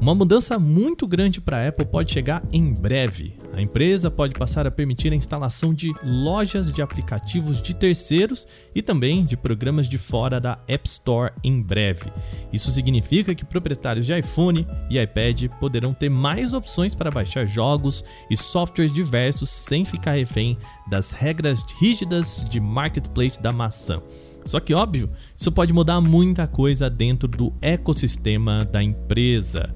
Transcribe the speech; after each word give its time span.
Uma 0.00 0.14
mudança 0.14 0.60
muito 0.60 1.08
grande 1.08 1.40
para 1.40 1.56
a 1.56 1.68
Apple 1.68 1.84
pode 1.84 2.12
chegar 2.12 2.40
em 2.52 2.72
breve. 2.72 3.36
A 3.52 3.60
empresa 3.60 4.08
pode 4.08 4.32
passar 4.32 4.64
a 4.64 4.70
permitir 4.70 5.12
a 5.12 5.16
instalação 5.16 5.74
de 5.74 5.92
lojas 6.04 6.72
de 6.72 6.80
aplicativos 6.80 7.60
de 7.60 7.74
terceiros 7.74 8.46
e 8.72 8.80
também 8.80 9.24
de 9.24 9.36
programas 9.36 9.88
de 9.88 9.98
fora 9.98 10.40
da 10.40 10.56
App 10.68 10.88
Store 10.88 11.32
em 11.42 11.60
breve. 11.60 12.12
Isso 12.52 12.70
significa 12.70 13.34
que 13.34 13.44
proprietários 13.44 14.06
de 14.06 14.16
iPhone 14.16 14.64
e 14.88 14.98
iPad 15.00 15.46
poderão 15.58 15.92
ter 15.92 16.08
mais 16.08 16.54
opções 16.54 16.94
para 16.94 17.10
baixar 17.10 17.44
jogos 17.44 18.04
e 18.30 18.36
softwares 18.36 18.94
diversos 18.94 19.50
sem 19.50 19.84
ficar 19.84 20.12
refém 20.12 20.56
das 20.88 21.10
regras 21.10 21.64
rígidas 21.80 22.46
de 22.48 22.60
marketplace 22.60 23.42
da 23.42 23.52
maçã. 23.52 24.00
Só 24.48 24.58
que, 24.60 24.74
óbvio, 24.74 25.10
isso 25.36 25.52
pode 25.52 25.72
mudar 25.72 26.00
muita 26.00 26.46
coisa 26.46 26.88
dentro 26.88 27.28
do 27.28 27.52
ecossistema 27.60 28.64
da 28.64 28.82
empresa. 28.82 29.74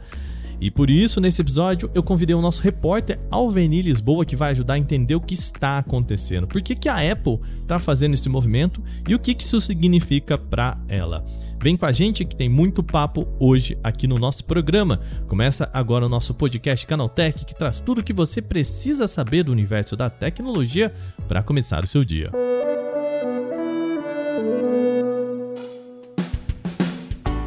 E 0.61 0.71
por 0.71 0.89
isso, 0.89 1.21
nesse 1.21 1.43
episódio, 1.43 1.91
eu 1.93 2.05
convidei 2.05 2.37
o 2.37 2.41
nosso 2.41 2.63
repórter 2.63 3.19
Alveni 3.31 3.83
Lisboa, 3.83 4.25
que 4.25 4.37
vai 4.37 4.53
ajudar 4.53 4.75
a 4.75 4.79
entender 4.79 5.15
o 5.15 5.21
que 5.21 5.35
está 5.35 5.79
acontecendo. 5.79 6.47
Por 6.47 6.63
que, 6.63 6.77
que 6.77 6.89
a 6.89 7.13
Apple 7.13 7.41
está 7.63 7.81
fazendo 7.81 8.15
esse 8.15 8.29
movimento 8.29 8.81
e 9.09 9.15
o 9.15 9.19
que, 9.19 9.35
que 9.35 9.43
isso 9.43 9.61
significa 9.61 10.39
para 10.39 10.79
ela. 10.89 11.27
Vem 11.61 11.77
com 11.77 11.87
a 11.87 11.93
gente 11.93 12.25
que 12.25 12.35
tem 12.35 12.49
muito 12.49 12.83
papo 12.83 13.29
hoje 13.39 13.79
aqui 13.85 14.07
no 14.07 14.19
nosso 14.19 14.45
programa. 14.45 15.01
Começa 15.29 15.69
agora 15.73 16.07
o 16.07 16.09
nosso 16.09 16.33
podcast 16.33 16.87
Canaltech, 16.87 17.45
que 17.45 17.57
traz 17.57 17.81
tudo 17.81 18.01
o 18.01 18.05
que 18.05 18.13
você 18.13 18.41
precisa 18.41 19.07
saber 19.07 19.45
do 19.45 19.53
universo 19.53 19.97
da 19.97 20.11
tecnologia 20.11 20.95
para 21.29 21.43
começar 21.43 21.85
o 21.85 21.87
seu 21.87 22.05
dia. 22.05 22.33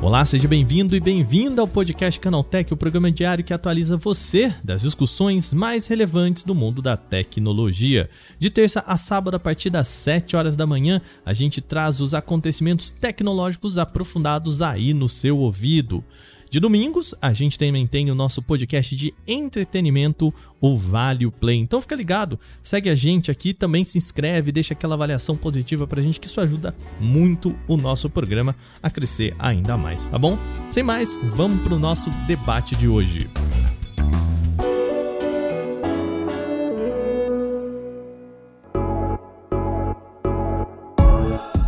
Olá, 0.05 0.23
seja 0.23 0.47
bem-vindo 0.47 0.95
e 0.95 0.99
bem-vinda 0.99 1.63
ao 1.63 1.67
podcast 1.67 2.19
Canaltech, 2.19 2.71
o 2.71 2.77
programa 2.77 3.11
diário 3.11 3.43
que 3.43 3.51
atualiza 3.51 3.97
você 3.97 4.53
das 4.63 4.83
discussões 4.83 5.51
mais 5.51 5.87
relevantes 5.87 6.43
do 6.43 6.53
mundo 6.53 6.79
da 6.79 6.95
tecnologia. 6.95 8.07
De 8.37 8.51
terça 8.51 8.83
a 8.85 8.97
sábado, 8.97 9.33
a 9.33 9.39
partir 9.39 9.71
das 9.71 9.87
7 9.87 10.35
horas 10.35 10.55
da 10.55 10.67
manhã, 10.67 11.01
a 11.25 11.33
gente 11.33 11.59
traz 11.59 12.01
os 12.01 12.13
acontecimentos 12.13 12.91
tecnológicos 12.91 13.79
aprofundados 13.79 14.61
aí 14.61 14.93
no 14.93 15.09
seu 15.09 15.39
ouvido. 15.39 16.05
De 16.55 16.59
domingos, 16.61 17.13
a 17.21 17.33
gente 17.33 17.59
também 17.59 17.85
tem 17.85 18.09
o 18.09 18.15
nosso 18.15 18.41
podcast 18.41 18.95
de 18.95 19.13
entretenimento, 19.27 20.33
o 20.61 20.77
Vale 20.77 21.29
Play. 21.29 21.57
Então 21.57 21.81
fica 21.81 21.93
ligado, 21.97 22.39
segue 22.63 22.89
a 22.89 22.95
gente 22.95 23.29
aqui, 23.29 23.53
também 23.53 23.83
se 23.83 23.97
inscreve, 23.97 24.53
deixa 24.53 24.73
aquela 24.73 24.95
avaliação 24.95 25.35
positiva 25.35 25.85
pra 25.85 26.01
gente, 26.01 26.17
que 26.17 26.27
isso 26.27 26.39
ajuda 26.39 26.73
muito 26.97 27.59
o 27.67 27.75
nosso 27.75 28.09
programa 28.09 28.55
a 28.81 28.89
crescer 28.89 29.35
ainda 29.37 29.75
mais, 29.75 30.07
tá 30.07 30.17
bom? 30.17 30.39
Sem 30.69 30.81
mais, 30.81 31.19
vamos 31.21 31.61
pro 31.61 31.77
nosso 31.77 32.09
debate 32.25 32.73
de 32.73 32.87
hoje. 32.87 33.29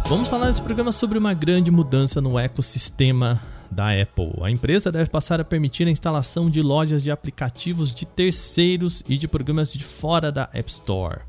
Vamos 0.07 0.29
falar 0.29 0.47
nesse 0.47 0.63
programa 0.63 0.94
sobre 0.94 1.17
uma 1.17 1.33
grande 1.33 1.69
mudança 1.69 2.22
no 2.22 2.39
ecossistema 2.39 3.41
da 3.71 3.89
Apple. 4.01 4.33
A 4.41 4.49
empresa 4.49 4.91
deve 4.91 5.09
passar 5.09 5.39
a 5.39 5.45
permitir 5.45 5.87
a 5.87 5.91
instalação 5.91 6.49
de 6.49 6.61
lojas 6.61 7.03
de 7.03 7.11
aplicativos 7.11 7.93
de 7.93 8.05
terceiros 8.05 9.03
e 9.07 9.17
de 9.17 9.27
programas 9.27 9.73
de 9.73 9.83
fora 9.83 10.31
da 10.31 10.49
App 10.53 10.69
Store. 10.69 11.21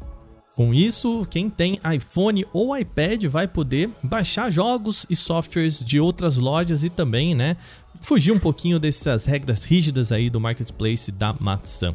Com 0.57 0.75
isso, 0.75 1.27
quem 1.31 1.49
tem 1.49 1.79
iPhone 1.95 2.45
ou 2.53 2.77
iPad 2.77 3.25
vai 3.27 3.47
poder 3.47 3.91
baixar 4.03 4.51
jogos 4.51 5.07
e 5.09 5.15
softwares 5.15 5.85
de 5.85 6.01
outras 6.01 6.37
lojas 6.37 6.83
e 6.83 6.91
também, 6.91 7.35
né, 7.35 7.57
fugir 8.01 8.33
um 8.33 8.39
pouquinho 8.39 8.81
dessas 8.81 9.25
regras 9.25 9.65
rígidas 9.65 10.11
aí 10.11 10.29
do 10.29 10.41
marketplace 10.41 11.13
da 11.13 11.33
maçã. 11.39 11.95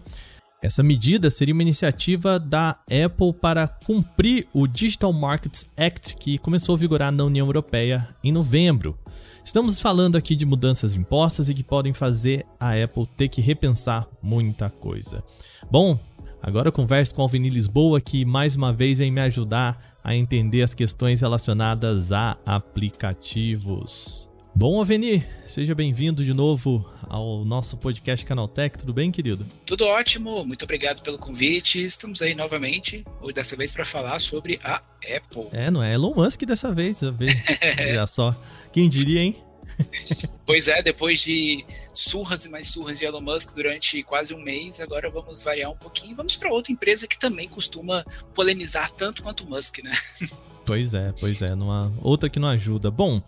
Essa 0.64 0.82
medida 0.82 1.30
seria 1.30 1.54
uma 1.54 1.62
iniciativa 1.62 2.40
da 2.40 2.78
Apple 2.90 3.34
para 3.34 3.68
cumprir 3.68 4.48
o 4.54 4.66
Digital 4.66 5.12
Markets 5.12 5.70
Act 5.76 6.16
que 6.16 6.38
começou 6.38 6.74
a 6.74 6.78
vigorar 6.78 7.12
na 7.12 7.26
União 7.26 7.46
Europeia 7.46 8.08
em 8.24 8.32
novembro. 8.32 8.98
Estamos 9.44 9.82
falando 9.82 10.16
aqui 10.16 10.38
de 10.38 10.46
mudanças 10.46 10.96
impostas 10.96 11.50
e 11.50 11.54
que 11.54 11.66
podem 11.66 11.92
fazer 11.92 12.46
a 12.58 12.82
Apple 12.82 13.06
ter 13.18 13.28
que 13.28 13.42
repensar 13.42 14.08
muita 14.22 14.70
coisa. 14.70 15.22
Bom, 15.70 16.00
agora 16.42 16.70
eu 16.70 16.72
converso 16.72 17.14
com 17.14 17.22
a 17.22 17.26
Alveni 17.26 17.50
Lisboa 17.50 18.00
que 18.00 18.24
mais 18.24 18.56
uma 18.56 18.72
vez 18.72 19.00
vem 19.00 19.12
me 19.12 19.20
ajudar 19.20 19.98
a 20.02 20.16
entender 20.16 20.62
as 20.62 20.74
questões 20.74 21.20
relacionadas 21.20 22.14
a 22.14 22.38
aplicativos. 22.46 24.30
Bom, 24.56 24.80
Aveni, 24.80 25.26
seja 25.48 25.74
bem-vindo 25.74 26.24
de 26.24 26.32
novo 26.32 26.88
ao 27.14 27.46
nosso 27.46 27.78
podcast 27.78 28.26
Canaltech. 28.26 28.76
Tudo 28.76 28.92
bem, 28.92 29.12
querido? 29.12 29.46
Tudo 29.68 29.86
ótimo, 29.86 30.44
muito 30.44 30.64
obrigado 30.64 31.04
pelo 31.04 31.20
convite. 31.20 31.80
Estamos 31.80 32.24
aí 32.24 32.34
novamente, 32.34 33.06
hoje 33.22 33.34
dessa 33.34 33.56
vez 33.56 33.72
para 33.72 33.86
falar 33.86 34.18
sobre 34.20 34.58
a 34.64 34.78
Apple. 35.16 35.48
É, 35.52 35.70
não 35.70 35.84
é 35.84 35.94
Elon 35.94 36.16
Musk 36.16 36.42
dessa 36.42 36.74
vez, 36.74 36.96
dessa 36.96 37.12
vez. 37.12 37.36
Olha 37.88 38.08
só. 38.08 38.36
Quem 38.72 38.90
diria, 38.90 39.22
hein? 39.22 39.44
pois 40.46 40.68
é, 40.68 40.82
depois 40.82 41.20
de 41.20 41.66
surras 41.94 42.46
e 42.46 42.50
mais 42.50 42.68
surras 42.68 43.00
de 43.00 43.06
Elon 43.06 43.22
Musk 43.22 43.54
durante 43.54 44.04
quase 44.04 44.34
um 44.34 44.42
mês, 44.42 44.80
agora 44.80 45.10
vamos 45.10 45.44
variar 45.44 45.72
um 45.72 45.78
pouquinho. 45.78 46.16
Vamos 46.16 46.36
para 46.36 46.52
outra 46.52 46.72
empresa 46.72 47.08
que 47.08 47.18
também 47.18 47.48
costuma 47.48 48.04
polemizar 48.34 48.90
tanto 48.92 49.24
quanto 49.24 49.44
o 49.44 49.50
Musk, 49.50 49.80
né? 49.84 49.92
Pois 50.66 50.94
é, 50.94 51.14
pois 51.20 51.42
é, 51.42 51.54
numa 51.56 51.92
outra 52.02 52.30
que 52.30 52.40
não 52.40 52.48
ajuda. 52.48 52.90
Bom, 52.90 53.22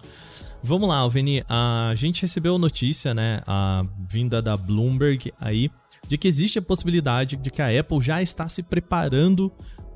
vamos 0.63 0.87
lá, 0.87 0.99
Alveni. 0.99 1.43
A 1.49 1.93
gente 1.93 2.21
recebeu 2.21 2.57
notícia, 2.57 3.13
né, 3.13 3.41
a 3.45 3.85
vinda 4.09 4.41
da 4.41 4.55
Bloomberg 4.55 5.33
aí, 5.37 5.69
de 6.07 6.17
que 6.17 6.29
existe 6.29 6.59
a 6.59 6.61
possibilidade 6.61 7.35
de 7.35 7.51
que 7.51 7.61
a 7.61 7.77
Apple 7.77 7.99
já 7.99 8.21
está 8.21 8.47
se 8.47 8.63
preparando 8.63 9.51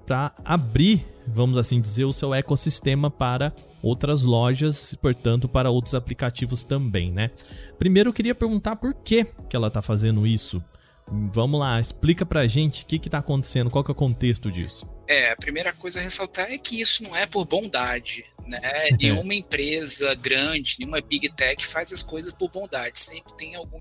para 0.05 0.33
abrir, 0.43 1.05
vamos 1.27 1.57
assim 1.57 1.79
dizer, 1.79 2.03
o 2.03 2.11
seu 2.11 2.33
ecossistema 2.33 3.09
para 3.09 3.53
outras 3.81 4.23
lojas, 4.23 4.95
portanto, 5.01 5.47
para 5.47 5.69
outros 5.69 5.95
aplicativos 5.95 6.63
também, 6.63 7.11
né? 7.11 7.31
Primeiro 7.77 8.09
eu 8.09 8.13
queria 8.13 8.35
perguntar 8.35 8.75
por 8.75 8.93
que, 8.93 9.25
que 9.49 9.55
ela 9.55 9.67
está 9.67 9.81
fazendo 9.81 10.25
isso. 10.27 10.63
Vamos 11.11 11.59
lá, 11.59 11.79
explica 11.79 12.25
pra 12.25 12.45
gente 12.45 12.83
o 12.83 12.85
que 12.85 12.97
está 12.97 13.17
acontecendo, 13.17 13.69
qual 13.69 13.83
que 13.83 13.89
é 13.89 13.93
o 13.93 13.95
contexto 13.95 14.51
disso. 14.51 14.87
É, 15.07 15.31
a 15.31 15.35
primeira 15.35 15.73
coisa 15.73 15.99
a 15.99 16.03
ressaltar 16.03 16.51
é 16.51 16.57
que 16.57 16.79
isso 16.79 17.01
não 17.01 17.15
é 17.15 17.25
por 17.25 17.45
bondade, 17.45 18.25
né? 18.45 18.61
nenhuma 18.99 19.33
empresa 19.33 20.13
grande, 20.13 20.75
nenhuma 20.77 21.01
big 21.01 21.29
tech 21.29 21.65
faz 21.65 21.91
as 21.91 22.03
coisas 22.03 22.31
por 22.31 22.49
bondade, 22.51 22.99
sempre 22.99 23.33
tem 23.33 23.55
algum 23.55 23.79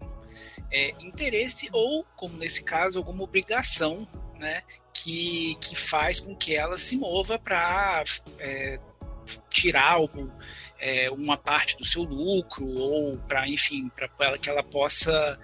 é, 0.70 0.94
interesse 1.00 1.68
ou, 1.72 2.04
como 2.16 2.36
nesse 2.38 2.62
caso, 2.62 2.98
alguma 2.98 3.24
obrigação, 3.24 4.08
né? 4.38 4.62
Que, 4.94 5.54
que 5.60 5.76
faz 5.76 6.18
com 6.18 6.34
que 6.34 6.56
ela 6.56 6.78
se 6.78 6.96
mova 6.96 7.38
para 7.38 8.04
é, 8.38 8.80
tirar 9.50 9.92
algum, 9.92 10.28
é, 10.78 11.10
uma 11.10 11.36
parte 11.36 11.76
do 11.76 11.84
seu 11.84 12.02
lucro 12.02 12.66
ou 12.66 13.18
para, 13.18 13.48
enfim, 13.48 13.90
para 13.94 14.38
que 14.38 14.48
ela 14.48 14.62
possa 14.62 15.38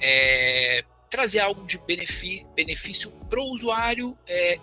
é, 0.00 0.84
trazer 1.10 1.40
algo 1.40 1.64
de 1.66 1.78
benefício 1.78 3.10
para 3.28 3.40
o 3.40 3.52
usuário 3.52 4.16
é, 4.26 4.58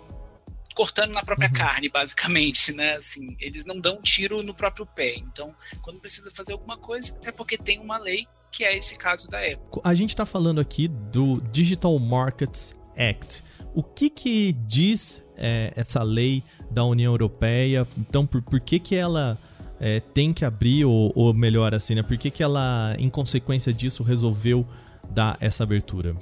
cortando 0.74 1.12
na 1.12 1.22
própria 1.22 1.48
uhum. 1.48 1.54
carne, 1.54 1.88
basicamente, 1.88 2.72
né? 2.72 2.96
Assim, 2.96 3.36
eles 3.40 3.64
não 3.64 3.80
dão 3.80 4.02
tiro 4.02 4.42
no 4.42 4.52
próprio 4.52 4.84
pé. 4.84 5.14
Então, 5.16 5.54
quando 5.82 6.00
precisa 6.00 6.30
fazer 6.30 6.52
alguma 6.52 6.76
coisa, 6.76 7.18
é 7.24 7.30
porque 7.30 7.56
tem 7.56 7.78
uma 7.78 7.98
lei 7.98 8.26
que 8.50 8.64
é 8.64 8.76
esse 8.76 8.96
caso 8.96 9.28
da 9.28 9.38
Apple. 9.38 9.80
A 9.82 9.94
gente 9.94 10.10
está 10.10 10.26
falando 10.26 10.60
aqui 10.60 10.88
do 10.88 11.40
Digital 11.50 11.98
Markets 11.98 12.76
Act. 12.96 13.42
O 13.74 13.82
que 13.82 14.08
que 14.08 14.52
diz 14.52 15.24
é, 15.36 15.72
essa 15.74 16.02
lei 16.02 16.44
da 16.74 16.84
União 16.84 17.12
Europeia? 17.12 17.86
Então, 17.96 18.26
por, 18.26 18.42
por 18.42 18.60
que 18.60 18.78
que 18.78 18.96
ela 18.96 19.38
é, 19.80 20.00
tem 20.00 20.32
que 20.32 20.44
abrir, 20.44 20.84
ou, 20.84 21.12
ou, 21.14 21.32
melhor 21.32 21.74
assim, 21.74 21.94
né? 21.94 22.02
Por 22.02 22.18
que 22.18 22.30
que 22.30 22.42
ela, 22.42 22.94
em 22.98 23.08
consequência 23.08 23.72
disso, 23.72 24.02
resolveu 24.02 24.66
dar 25.10 25.36
essa 25.40 25.62
abertura? 25.62 26.14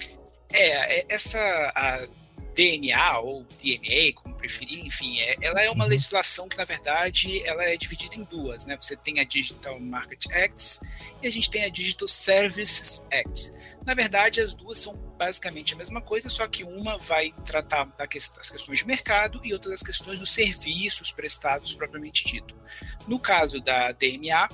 É, 0.52 1.00
é 1.00 1.06
essa... 1.08 1.38
A 1.74 2.06
DNA 2.54 3.18
ou 3.18 3.46
DNA, 3.62 4.12
como 4.14 4.34
preferir, 4.34 4.84
enfim, 4.84 5.18
é, 5.20 5.36
ela 5.40 5.62
é 5.62 5.70
uma 5.70 5.84
uhum. 5.84 5.90
legislação 5.90 6.48
que, 6.48 6.56
na 6.56 6.64
verdade, 6.64 7.44
ela 7.46 7.64
é 7.64 7.76
dividida 7.76 8.16
em 8.16 8.24
duas, 8.24 8.66
né? 8.66 8.76
Você 8.80 8.96
tem 8.96 9.20
a 9.20 9.24
Digital 9.24 9.78
Market 9.80 10.26
Act 10.32 10.80
e 11.22 11.26
a 11.26 11.30
gente 11.30 11.50
tem 11.50 11.64
a 11.64 11.68
Digital 11.68 12.08
Services 12.08 13.06
Act. 13.10 13.52
Na 13.86 13.94
verdade, 13.94 14.40
as 14.40 14.54
duas 14.54 14.78
são 14.78 14.94
basicamente 15.18 15.74
a 15.74 15.76
mesma 15.76 16.00
coisa, 16.00 16.28
só 16.28 16.46
que 16.46 16.62
uma 16.62 16.98
vai 16.98 17.32
tratar 17.44 17.84
das 17.96 18.08
questões 18.50 18.78
de 18.78 18.86
mercado 18.86 19.40
e 19.44 19.52
outra 19.52 19.70
das 19.70 19.82
questões 19.82 20.20
dos 20.20 20.32
serviços 20.32 21.10
prestados 21.10 21.74
propriamente 21.74 22.24
dito. 22.24 22.60
No 23.08 23.18
caso 23.18 23.60
da 23.60 23.92
DNA, 23.92 24.48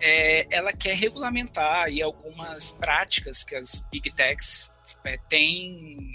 é, 0.00 0.46
ela 0.54 0.72
quer 0.72 0.96
regulamentar 0.96 1.84
aí 1.84 2.02
algumas 2.02 2.72
práticas 2.72 3.44
que 3.44 3.54
as 3.54 3.86
big 3.90 4.10
techs 4.12 4.74
é, 5.04 5.18
têm 5.28 6.14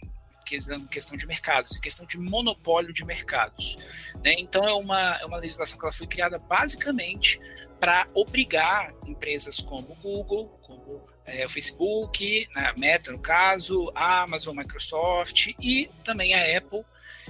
questão 0.90 1.18
de 1.18 1.28
mercados, 1.28 1.78
em 1.78 1.82
questão 1.82 2.06
de 2.06 2.18
monopólio 2.18 2.94
de 2.94 3.06
mercados. 3.06 3.78
Né? 4.24 4.36
Então 4.38 4.68
é 4.68 4.74
uma, 4.74 5.18
é 5.18 5.26
uma 5.26 5.38
legislação 5.38 5.78
que 5.78 5.86
ela 5.86 5.94
foi 5.94 6.08
criada 6.08 6.40
basicamente 6.40 7.40
para 7.80 8.08
obrigar 8.14 8.94
empresas 9.06 9.58
como 9.58 9.96
Google, 9.96 10.48
como 10.62 11.02
é, 11.26 11.46
o 11.46 11.50
Facebook, 11.50 12.48
né, 12.56 12.74
Meta 12.78 13.12
no 13.12 13.20
caso, 13.20 13.92
a 13.96 14.22
Amazon, 14.24 14.56
Microsoft 14.56 15.54
e 15.60 15.90
também 16.04 16.34
a 16.34 16.58
Apple 16.58 16.84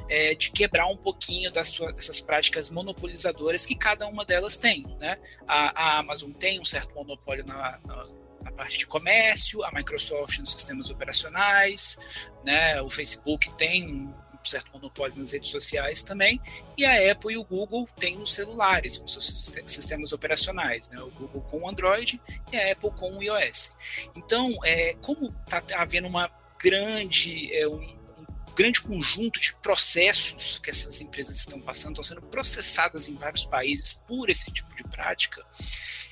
é, 0.08 0.34
de 0.34 0.52
quebrar 0.52 0.88
um 0.88 0.98
pouquinho 0.98 1.52
das 1.52 1.72
dessas 1.72 2.22
práticas 2.22 2.70
monopolizadoras 2.70 3.66
que 3.66 3.76
cada 3.76 4.08
uma 4.08 4.26
delas 4.26 4.58
tem. 4.58 4.84
Né? 5.00 5.18
A, 5.48 5.84
a 5.84 6.00
Amazon 6.00 6.32
tem 6.32 6.60
um 6.60 6.66
certo 6.66 6.94
monopólio 6.96 7.46
na, 7.46 7.80
na, 7.86 8.08
parte 8.60 8.78
de 8.78 8.88
comércio, 8.88 9.64
a 9.64 9.72
Microsoft 9.72 10.38
nos 10.40 10.52
sistemas 10.52 10.90
operacionais, 10.90 12.30
né? 12.44 12.82
o 12.82 12.90
Facebook 12.90 13.50
tem 13.54 13.90
um 13.90 14.14
certo 14.44 14.70
monopólio 14.74 15.18
nas 15.18 15.32
redes 15.32 15.50
sociais 15.50 16.04
também, 16.04 16.42
e 16.78 16.84
a 16.84 17.10
Apple 17.10 17.36
e 17.36 17.38
o 17.38 17.44
Google 17.46 17.88
têm 17.98 18.18
nos 18.18 18.34
celulares, 18.34 18.98
com 18.98 19.08
seus 19.08 19.26
sistemas 19.66 20.12
operacionais, 20.12 20.90
né? 20.90 21.00
o 21.02 21.10
Google 21.10 21.42
com 21.44 21.62
o 21.62 21.70
Android 21.70 22.22
e 22.52 22.58
a 22.58 22.74
Apple 22.74 22.92
com 22.92 23.18
o 23.18 23.24
iOS. 23.24 23.74
Então, 24.14 24.54
é, 24.66 24.94
como 24.96 25.34
está 25.46 25.64
havendo 25.82 26.10
uma 26.10 26.30
grande, 26.62 27.56
é, 27.56 27.66
um, 27.66 27.98
grande 28.58 28.82
conjunto 28.82 29.40
de 29.40 29.56
processos 29.56 30.60
que 30.60 30.70
essas 30.70 31.00
empresas 31.00 31.38
estão 31.38 31.62
passando, 31.62 31.94
estão 31.94 32.04
sendo 32.04 32.22
processadas 32.24 33.08
em 33.08 33.16
vários 33.16 33.46
países 33.46 33.94
por 34.06 34.30
esse 34.30 34.52
tipo 34.52 34.76
de 34.76 34.84
prática. 34.84 35.46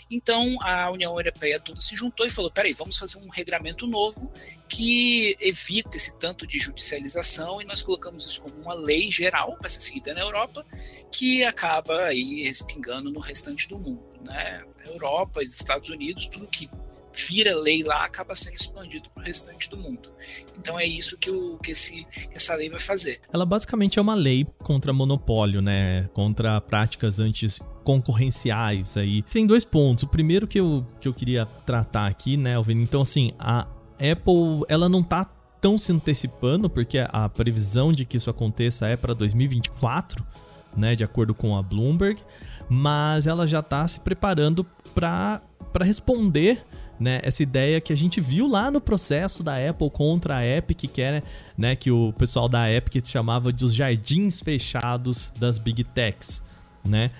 Então 0.10 0.62
a 0.62 0.90
União 0.92 1.18
Europeia 1.18 1.60
toda 1.60 1.82
se 1.82 1.96
juntou 1.96 2.26
e 2.26 2.32
falou: 2.32 2.52
peraí, 2.52 2.74
vamos 2.74 2.98
fazer 2.98 3.18
um 3.20 3.30
regramento 3.30 3.86
novo 3.86 4.32
que 4.70 5.36
evita 5.40 5.98
esse 5.98 6.18
tanto 6.18 6.46
de 6.46 6.60
judicialização 6.60 7.62
e 7.62 7.66
nós 7.66 7.82
colocamos 7.82 8.26
isso 8.26 8.42
como 8.42 8.56
uma 8.62 8.74
lei 8.74 9.10
geral 9.12 9.56
para 9.58 9.70
ser 9.70 9.82
seguida 9.82 10.14
na 10.14 10.22
Europa, 10.22 10.66
que 11.12 11.44
acaba 11.44 12.06
aí 12.06 12.44
respingando 12.44 13.12
no 13.12 13.20
restante 13.20 13.68
do 13.68 13.78
mundo. 13.78 14.04
Né? 14.22 14.64
Europa, 14.86 15.42
os 15.42 15.54
Estados 15.54 15.90
Unidos, 15.90 16.28
tudo 16.28 16.48
que 16.48 16.70
vira 17.26 17.56
lei 17.56 17.84
lá 17.84 18.06
acaba 18.06 18.36
sendo 18.36 18.56
expandido 18.56 19.10
para 19.10 19.24
o 19.24 19.26
restante 19.26 19.70
do 19.70 19.78
mundo. 19.78 20.10
Então 20.58 20.80
é 20.80 20.86
isso 20.86 21.18
que, 21.18 21.30
o, 21.30 21.58
que, 21.58 21.72
esse, 21.72 22.06
que 22.06 22.36
essa 22.36 22.56
lei 22.56 22.70
vai 22.70 22.80
fazer. 22.80 23.20
Ela 23.32 23.46
basicamente 23.46 24.00
é 24.00 24.02
uma 24.02 24.16
lei 24.16 24.46
contra 24.60 24.94
monopólio, 24.94 25.62
né? 25.62 26.10
Contra 26.14 26.60
práticas 26.62 27.20
antes 27.20 27.60
concorrenciais 27.84 28.98
aí. 28.98 29.22
Tem 29.24 29.48
dois 29.48 29.64
pontos. 29.64 30.04
O 30.04 30.08
primeiro 30.08 30.48
que 30.48 30.60
eu, 30.60 30.86
que 31.00 31.08
eu 31.08 31.14
queria 31.14 31.46
tratar 31.46 32.08
aqui, 32.08 32.38
né, 32.38 32.56
Alvin? 32.56 32.82
Então, 32.82 33.02
assim, 33.02 33.32
a 33.40 33.68
Apple, 33.94 34.66
ela 34.68 34.88
não 34.90 35.02
tá 35.02 35.26
tão 35.60 35.78
se 35.78 35.92
antecipando, 35.92 36.70
porque 36.70 37.00
a 37.00 37.28
previsão 37.30 37.92
de 37.92 38.06
que 38.06 38.18
isso 38.18 38.30
aconteça 38.30 38.88
é 38.88 38.96
para 38.96 39.14
2024, 39.14 40.26
né, 40.76 40.96
de 40.96 41.04
acordo 41.04 41.34
com 41.34 41.58
a 41.58 41.64
Bloomberg, 41.64 42.22
mas 42.70 43.26
ela 43.26 43.48
já 43.48 43.60
está 43.60 43.88
se 43.88 44.00
preparando 44.00 44.66
para 44.94 45.42
responder 45.82 46.64
né, 47.00 47.20
essa 47.24 47.44
ideia 47.44 47.80
que 47.80 47.94
a 47.94 47.96
gente 47.96 48.20
viu 48.20 48.48
lá 48.48 48.72
no 48.72 48.82
processo 48.82 49.44
da 49.44 49.56
Apple 49.58 49.90
contra 49.90 50.38
a 50.38 50.46
Epic, 50.46 50.90
que 50.92 51.02
era, 51.02 51.24
né, 51.58 51.76
que 51.76 51.92
o 51.92 52.14
pessoal 52.14 52.50
da 52.50 52.72
Epic 52.72 53.06
chamava 53.06 53.54
de 53.54 53.64
os 53.64 53.74
jardins 53.74 54.42
fechados 54.42 55.32
das 55.38 55.60
Big 55.60 55.84
Techs, 55.84 56.44
né? 56.86 57.12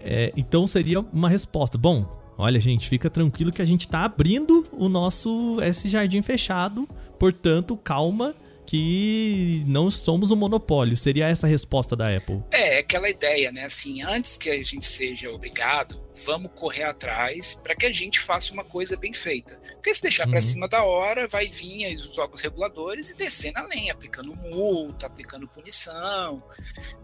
É, 0.00 0.32
então 0.36 0.66
seria 0.66 1.00
uma 1.00 1.28
resposta. 1.28 1.76
Bom, 1.76 2.08
olha 2.38 2.58
gente, 2.58 2.88
fica 2.88 3.10
tranquilo 3.10 3.52
que 3.52 3.62
a 3.62 3.66
gente 3.66 3.82
está 3.82 4.00
abrindo 4.00 4.66
o 4.72 4.88
nosso 4.88 5.60
esse 5.62 5.88
jardim 5.88 6.22
fechado, 6.22 6.88
portanto 7.18 7.76
calma 7.76 8.34
que 8.66 9.62
não 9.66 9.90
somos 9.90 10.30
um 10.30 10.36
monopólio. 10.36 10.96
Seria 10.96 11.28
essa 11.28 11.46
a 11.46 11.50
resposta 11.50 11.94
da 11.94 12.14
Apple? 12.14 12.42
É, 12.50 12.78
aquela 12.78 13.08
ideia, 13.08 13.52
né? 13.52 13.64
Assim, 13.64 14.02
antes 14.02 14.36
que 14.36 14.50
a 14.50 14.62
gente 14.62 14.86
seja 14.86 15.30
obrigado, 15.30 16.00
vamos 16.24 16.50
correr 16.54 16.84
atrás 16.84 17.60
para 17.62 17.74
que 17.74 17.86
a 17.86 17.92
gente 17.92 18.20
faça 18.20 18.52
uma 18.52 18.64
coisa 18.64 18.96
bem 18.96 19.12
feita. 19.12 19.56
Porque 19.74 19.92
se 19.92 20.02
deixar 20.02 20.24
uhum. 20.24 20.30
para 20.30 20.40
cima 20.40 20.68
da 20.68 20.84
hora, 20.84 21.26
vai 21.26 21.48
vir 21.48 21.96
os 21.96 22.16
órgãos 22.18 22.40
reguladores 22.40 23.10
e 23.10 23.16
descer 23.16 23.52
na 23.52 23.66
lenha, 23.66 23.92
aplicando 23.92 24.34
multa, 24.36 25.06
aplicando 25.06 25.48
punição, 25.48 26.42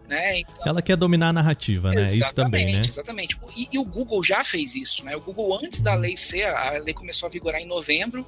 né? 0.09 0.39
Então, 0.39 0.65
Ela 0.65 0.81
quer 0.81 0.97
dominar 0.97 1.29
a 1.29 1.33
narrativa, 1.33 1.91
né? 1.91 2.05
Isso 2.05 2.35
também, 2.35 2.73
né? 2.73 2.83
Exatamente. 2.87 3.39
E, 3.57 3.69
e, 3.73 3.79
o 3.79 3.85
Google 3.85 4.23
já 4.23 4.45
fez 4.45 4.75
isso, 4.75 5.05
né? 5.05 5.17
O 5.17 5.21
Google, 5.21 5.59
antes 5.63 5.81
da 5.81 5.95
lei 5.95 6.17
ser, 6.17 6.47
a 6.47 6.79
lei 6.79 6.95
começou 6.95 7.27
a 7.27 7.31
vigorar 7.31 7.61
em 7.61 7.67
novembro, 7.67 8.27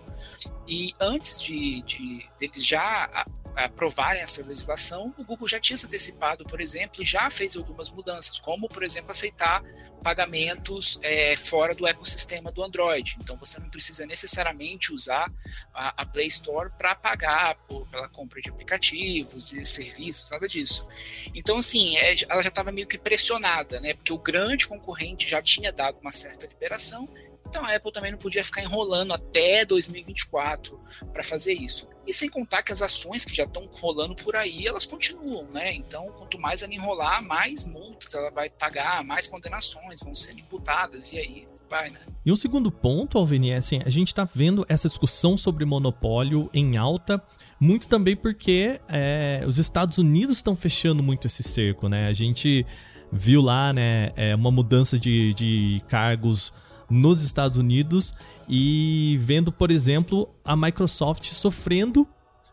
e 0.67 0.93
antes 1.00 1.40
de, 1.43 1.82
de 1.82 2.26
deles 2.38 2.64
já 2.64 3.25
aprovarem 3.56 4.22
essa 4.22 4.44
legislação, 4.44 5.14
o 5.19 5.25
Google 5.25 5.49
já 5.49 5.60
tinha 5.60 5.76
se 5.76 5.87
antecipado, 5.87 6.44
por 6.44 6.60
exemplo, 6.60 7.02
e 7.02 7.04
já 7.04 7.28
fez 7.31 7.56
algumas 7.56 7.90
mudanças, 7.90 8.38
como, 8.38 8.69
por 8.69 8.82
exemplo, 8.82 9.10
aceitar 9.10 9.62
pagamentos 10.02 10.99
é, 11.02 11.37
fora 11.37 11.75
do 11.75 11.87
ecossistema 11.87 12.50
do 12.50 12.62
Android. 12.62 13.16
Então, 13.20 13.37
você 13.37 13.60
não 13.60 13.69
precisa 13.69 14.04
necessariamente 14.04 14.93
usar 14.93 15.32
a, 15.72 16.02
a 16.02 16.06
Play 16.06 16.26
Store 16.26 16.70
para 16.76 16.94
pagar 16.94 17.54
por, 17.69 17.87
pela 17.88 18.08
compra 18.08 18.40
de 18.40 18.50
aplicativos, 18.50 19.44
de 19.44 19.64
serviços, 19.64 20.31
nada 20.31 20.48
disso. 20.48 20.88
Então, 21.34 21.58
assim, 21.58 21.96
é, 21.98 22.14
ela 22.28 22.43
já 22.43 22.48
estava 22.48 22.72
meio 22.72 22.87
que 22.87 22.98
pressionada, 22.98 23.81
né? 23.81 23.94
Porque 23.94 24.12
o 24.12 24.19
grande 24.19 24.66
concorrente 24.66 25.28
já 25.28 25.40
tinha 25.40 25.72
dado 25.72 25.98
uma 26.00 26.12
certa 26.12 26.46
liberação 26.46 27.08
então 27.52 27.66
a 27.66 27.76
Apple 27.76 27.93
também 27.93 28.10
não 28.10 28.19
podia 28.19 28.43
ficar 28.43 28.62
enrolando 28.62 29.12
até 29.12 29.62
2024 29.66 30.81
para 31.12 31.22
fazer 31.22 31.52
isso. 31.52 31.87
E 32.06 32.12
sem 32.12 32.28
contar 32.28 32.62
que 32.62 32.72
as 32.72 32.82
ações 32.82 33.25
que 33.25 33.34
já 33.34 33.44
estão 33.44 33.69
rolando 33.72 34.14
por 34.14 34.34
aí, 34.34 34.66
elas 34.66 34.87
continuam, 34.87 35.44
né? 35.50 35.72
Então, 35.75 36.06
quanto 36.16 36.38
mais 36.38 36.62
ela 36.62 36.75
enrolar, 36.75 37.22
mais 37.22 37.64
multas 37.64 38.14
ela 38.14 38.31
vai 38.31 38.50
pagar, 38.50 39.04
mais 39.04 39.28
condenações 39.28 40.00
vão 40.00 40.14
ser 40.14 40.32
imputadas, 40.32 41.12
e 41.12 41.19
aí 41.19 41.49
vai, 41.70 41.90
né? 41.90 42.00
E 42.25 42.31
um 42.31 42.37
segundo 42.37 42.70
ponto, 42.70 43.19
Alvini, 43.19 43.50
é 43.50 43.56
assim, 43.56 43.81
a 43.84 43.90
gente 43.90 44.08
está 44.08 44.25
vendo 44.25 44.64
essa 44.69 44.88
discussão 44.88 45.38
sobre 45.38 45.64
monopólio 45.64 46.50
em 46.52 46.76
alta, 46.76 47.22
muito 47.58 47.88
também 47.88 48.16
porque 48.16 48.81
é, 48.88 49.43
os 49.46 49.58
Estados 49.58 49.98
Unidos 49.98 50.37
estão 50.37 50.55
fechando 50.56 51.02
muito 51.02 51.26
esse 51.26 51.43
cerco, 51.43 51.88
né? 51.88 52.08
A 52.08 52.12
gente 52.12 52.66
viu 53.12 53.40
lá, 53.40 53.72
né, 53.72 54.10
é, 54.16 54.34
uma 54.34 54.50
mudança 54.50 54.98
de, 54.98 55.34
de 55.34 55.82
cargos 55.87 56.52
nos 56.92 57.22
Estados 57.22 57.58
Unidos 57.58 58.14
e 58.48 59.18
vendo, 59.22 59.50
por 59.50 59.70
exemplo, 59.70 60.28
a 60.44 60.54
Microsoft 60.54 61.32
sofrendo 61.32 62.06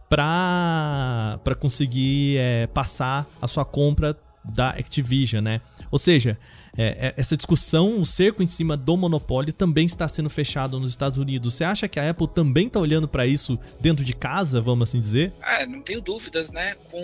para 0.08 1.56
conseguir 1.60 2.38
é, 2.38 2.68
passar 2.68 3.28
a 3.42 3.48
sua 3.48 3.66
compra 3.66 4.18
da 4.44 4.70
Activision, 4.70 5.44
né? 5.44 5.62
Ou 5.92 6.00
seja, 6.00 6.40
é, 6.78 7.08
é, 7.08 7.14
essa 7.18 7.36
discussão, 7.36 8.00
o 8.00 8.06
cerco 8.06 8.44
em 8.44 8.48
cima 8.48 8.76
do 8.76 8.96
monopólio 8.96 9.54
também 9.54 9.86
está 9.86 10.08
sendo 10.08 10.30
fechado 10.30 10.80
nos 10.80 10.92
Estados 10.92 11.18
Unidos. 11.18 11.56
Você 11.56 11.64
acha 11.64 11.88
que 11.88 12.00
a 12.00 12.10
Apple 12.10 12.28
também 12.28 12.68
está 12.68 12.80
olhando 12.80 13.08
para 13.08 13.26
isso 13.26 13.60
dentro 13.80 14.04
de 14.04 14.14
casa, 14.14 14.62
vamos 14.62 14.90
assim 14.90 15.00
dizer? 15.00 15.34
É, 15.42 15.66
não 15.66 15.82
tenho 15.82 16.02
dúvidas, 16.02 16.52
né? 16.52 16.76
Com 16.90 17.02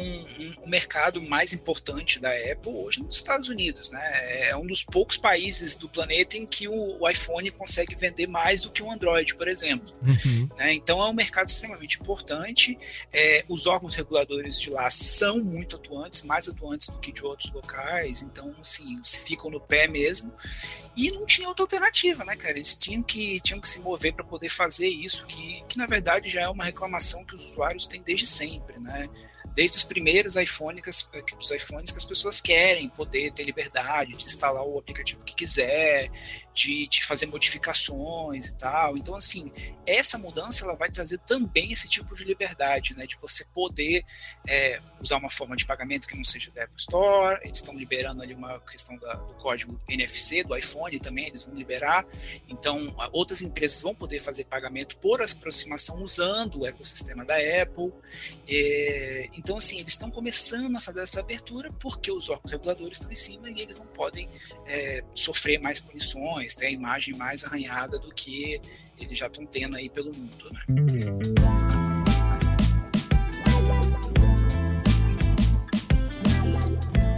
o 0.62 0.70
mercado 0.70 1.22
mais 1.22 1.54
importante 1.54 2.20
da 2.20 2.30
Apple 2.30 2.72
hoje 2.72 3.02
nos 3.02 3.16
Estados 3.16 3.50
Unidos, 3.50 3.90
né? 3.92 4.50
É 4.50 4.56
um 4.56 4.66
dos 4.66 4.84
poucos 4.84 5.18
países 5.18 5.76
do 5.76 5.90
planeta 5.90 6.38
em 6.38 6.46
que 6.46 6.68
o, 6.68 6.96
iPhone 7.10 7.52
consegue 7.52 7.96
vender 7.96 8.28
mais 8.28 8.62
do 8.62 8.72
que 8.72 8.82
o 8.82 8.90
Android, 8.90 9.36
por 9.36 9.48
exemplo. 9.48 9.94
Uhum. 10.02 10.50
Né? 10.58 10.74
Então 10.74 11.00
é 11.02 11.08
um 11.08 11.14
mercado 11.14 11.48
extremamente 11.48 12.00
importante. 12.00 12.78
É, 13.14 13.46
os 13.48 13.68
órgãos 13.68 13.96
reguladores 13.96 14.60
de 14.60 14.70
lá 14.70 14.90
são 14.90 15.40
muito 15.40 15.76
atuantes, 15.76 16.24
mais 16.24 16.50
atuantes 16.50 16.90
do 16.90 16.98
que 17.00 17.12
de 17.12 17.24
outros 17.24 17.52
locais. 17.52 18.22
Então, 18.22 18.56
assim, 18.60 19.00
ficam 19.04 19.52
no 19.52 19.60
pé 19.68 19.88
mesmo. 19.88 20.32
E 20.96 21.12
não 21.12 21.26
tinha 21.26 21.48
outra 21.48 21.64
alternativa, 21.64 22.24
né, 22.24 22.36
cara? 22.36 22.58
Eles 22.58 22.76
tinham 22.76 23.04
que, 23.04 23.40
tinham 23.42 23.60
que 23.60 23.68
se 23.68 23.80
mover 23.80 24.14
para 24.14 24.24
poder 24.24 24.48
fazer 24.48 24.88
isso, 24.88 25.26
que, 25.26 25.62
que 25.68 25.78
na 25.78 25.86
verdade 25.86 26.30
já 26.30 26.42
é 26.42 26.48
uma 26.48 26.64
reclamação 26.64 27.26
que 27.26 27.36
os 27.36 27.44
usuários 27.46 27.86
têm 27.86 28.02
desde 28.02 28.26
sempre, 28.26 28.80
né? 28.80 29.10
Desde 29.56 29.78
os 29.78 29.84
primeiros 29.86 30.36
iPhones, 30.36 31.08
os 31.40 31.52
iPhones 31.52 31.92
que 31.92 31.98
as 31.98 32.06
pessoas 32.06 32.42
querem 32.42 32.90
poder 32.90 33.32
ter 33.32 33.44
liberdade 33.44 34.12
de 34.12 34.26
instalar 34.26 34.62
o 34.64 34.78
aplicativo 34.78 35.24
que 35.24 35.34
quiser, 35.34 36.12
de, 36.54 36.88
de 36.88 37.04
fazer 37.06 37.26
modificações 37.26 38.48
e 38.48 38.58
tal. 38.58 38.98
Então, 38.98 39.16
assim, 39.16 39.52
essa 39.86 40.18
mudança 40.18 40.66
ela 40.66 40.76
vai 40.76 40.90
trazer 40.90 41.20
também 41.20 41.72
esse 41.72 41.88
tipo 41.88 42.14
de 42.16 42.26
liberdade, 42.26 42.96
né? 42.96 43.06
De 43.06 43.16
você 43.16 43.46
poder 43.46 44.06
é, 44.48 44.82
usar 45.02 45.18
uma 45.18 45.30
forma 45.30 45.56
de 45.56 45.66
pagamento 45.66 46.08
que 46.08 46.16
não 46.16 46.24
seja 46.24 46.52
da 46.52 46.64
Apple 46.64 46.78
Store. 46.78 47.40
Eles 47.44 47.60
estão 47.60 47.74
liberando 47.76 48.22
ali 48.22 48.34
uma 48.34 48.60
questão 48.62 48.98
da, 48.98 49.14
do 49.14 49.34
código 49.36 49.80
NFC 49.88 50.44
do 50.44 50.58
iPhone 50.58 51.00
também, 51.00 51.28
eles 51.28 51.44
vão 51.44 51.56
liberar. 51.56 52.06
Então, 52.48 52.94
outras 53.12 53.42
empresas 53.42 53.82
vão 53.82 53.96
poder 53.96 54.20
fazer 54.20 54.44
pagamento 54.46 54.98
por 54.98 55.22
aproximação 55.22 56.02
usando 56.02 56.62
o 56.62 56.66
ecossistema 56.66 57.24
da 57.24 57.36
Apple. 57.36 57.94
É, 58.48 59.30
então, 59.46 59.58
assim, 59.58 59.80
eles 59.80 59.92
estão 59.92 60.10
começando 60.10 60.76
a 60.76 60.80
fazer 60.80 61.02
essa 61.02 61.20
abertura 61.20 61.70
porque 61.80 62.12
os 62.12 62.32
órgãos 62.32 62.52
reguladores 62.52 62.98
estão 62.98 63.12
em 63.12 63.16
cima 63.16 63.48
e 63.52 63.62
eles 63.62 63.78
não 63.78 63.86
podem 63.86 64.28
é, 64.66 65.04
sofrer 65.14 65.62
mais 65.62 65.80
punições, 65.80 66.56
ter 66.56 66.66
a 66.66 66.72
imagem 66.72 67.16
mais 67.16 67.44
arranhada 67.44 68.00
do 68.00 68.12
que 68.12 68.60
eles 69.00 69.16
já 69.16 69.28
estão 69.28 69.46
tendo 69.46 69.76
aí 69.76 69.88
pelo 69.88 70.12
mundo. 70.12 70.50
Né? 70.52 70.62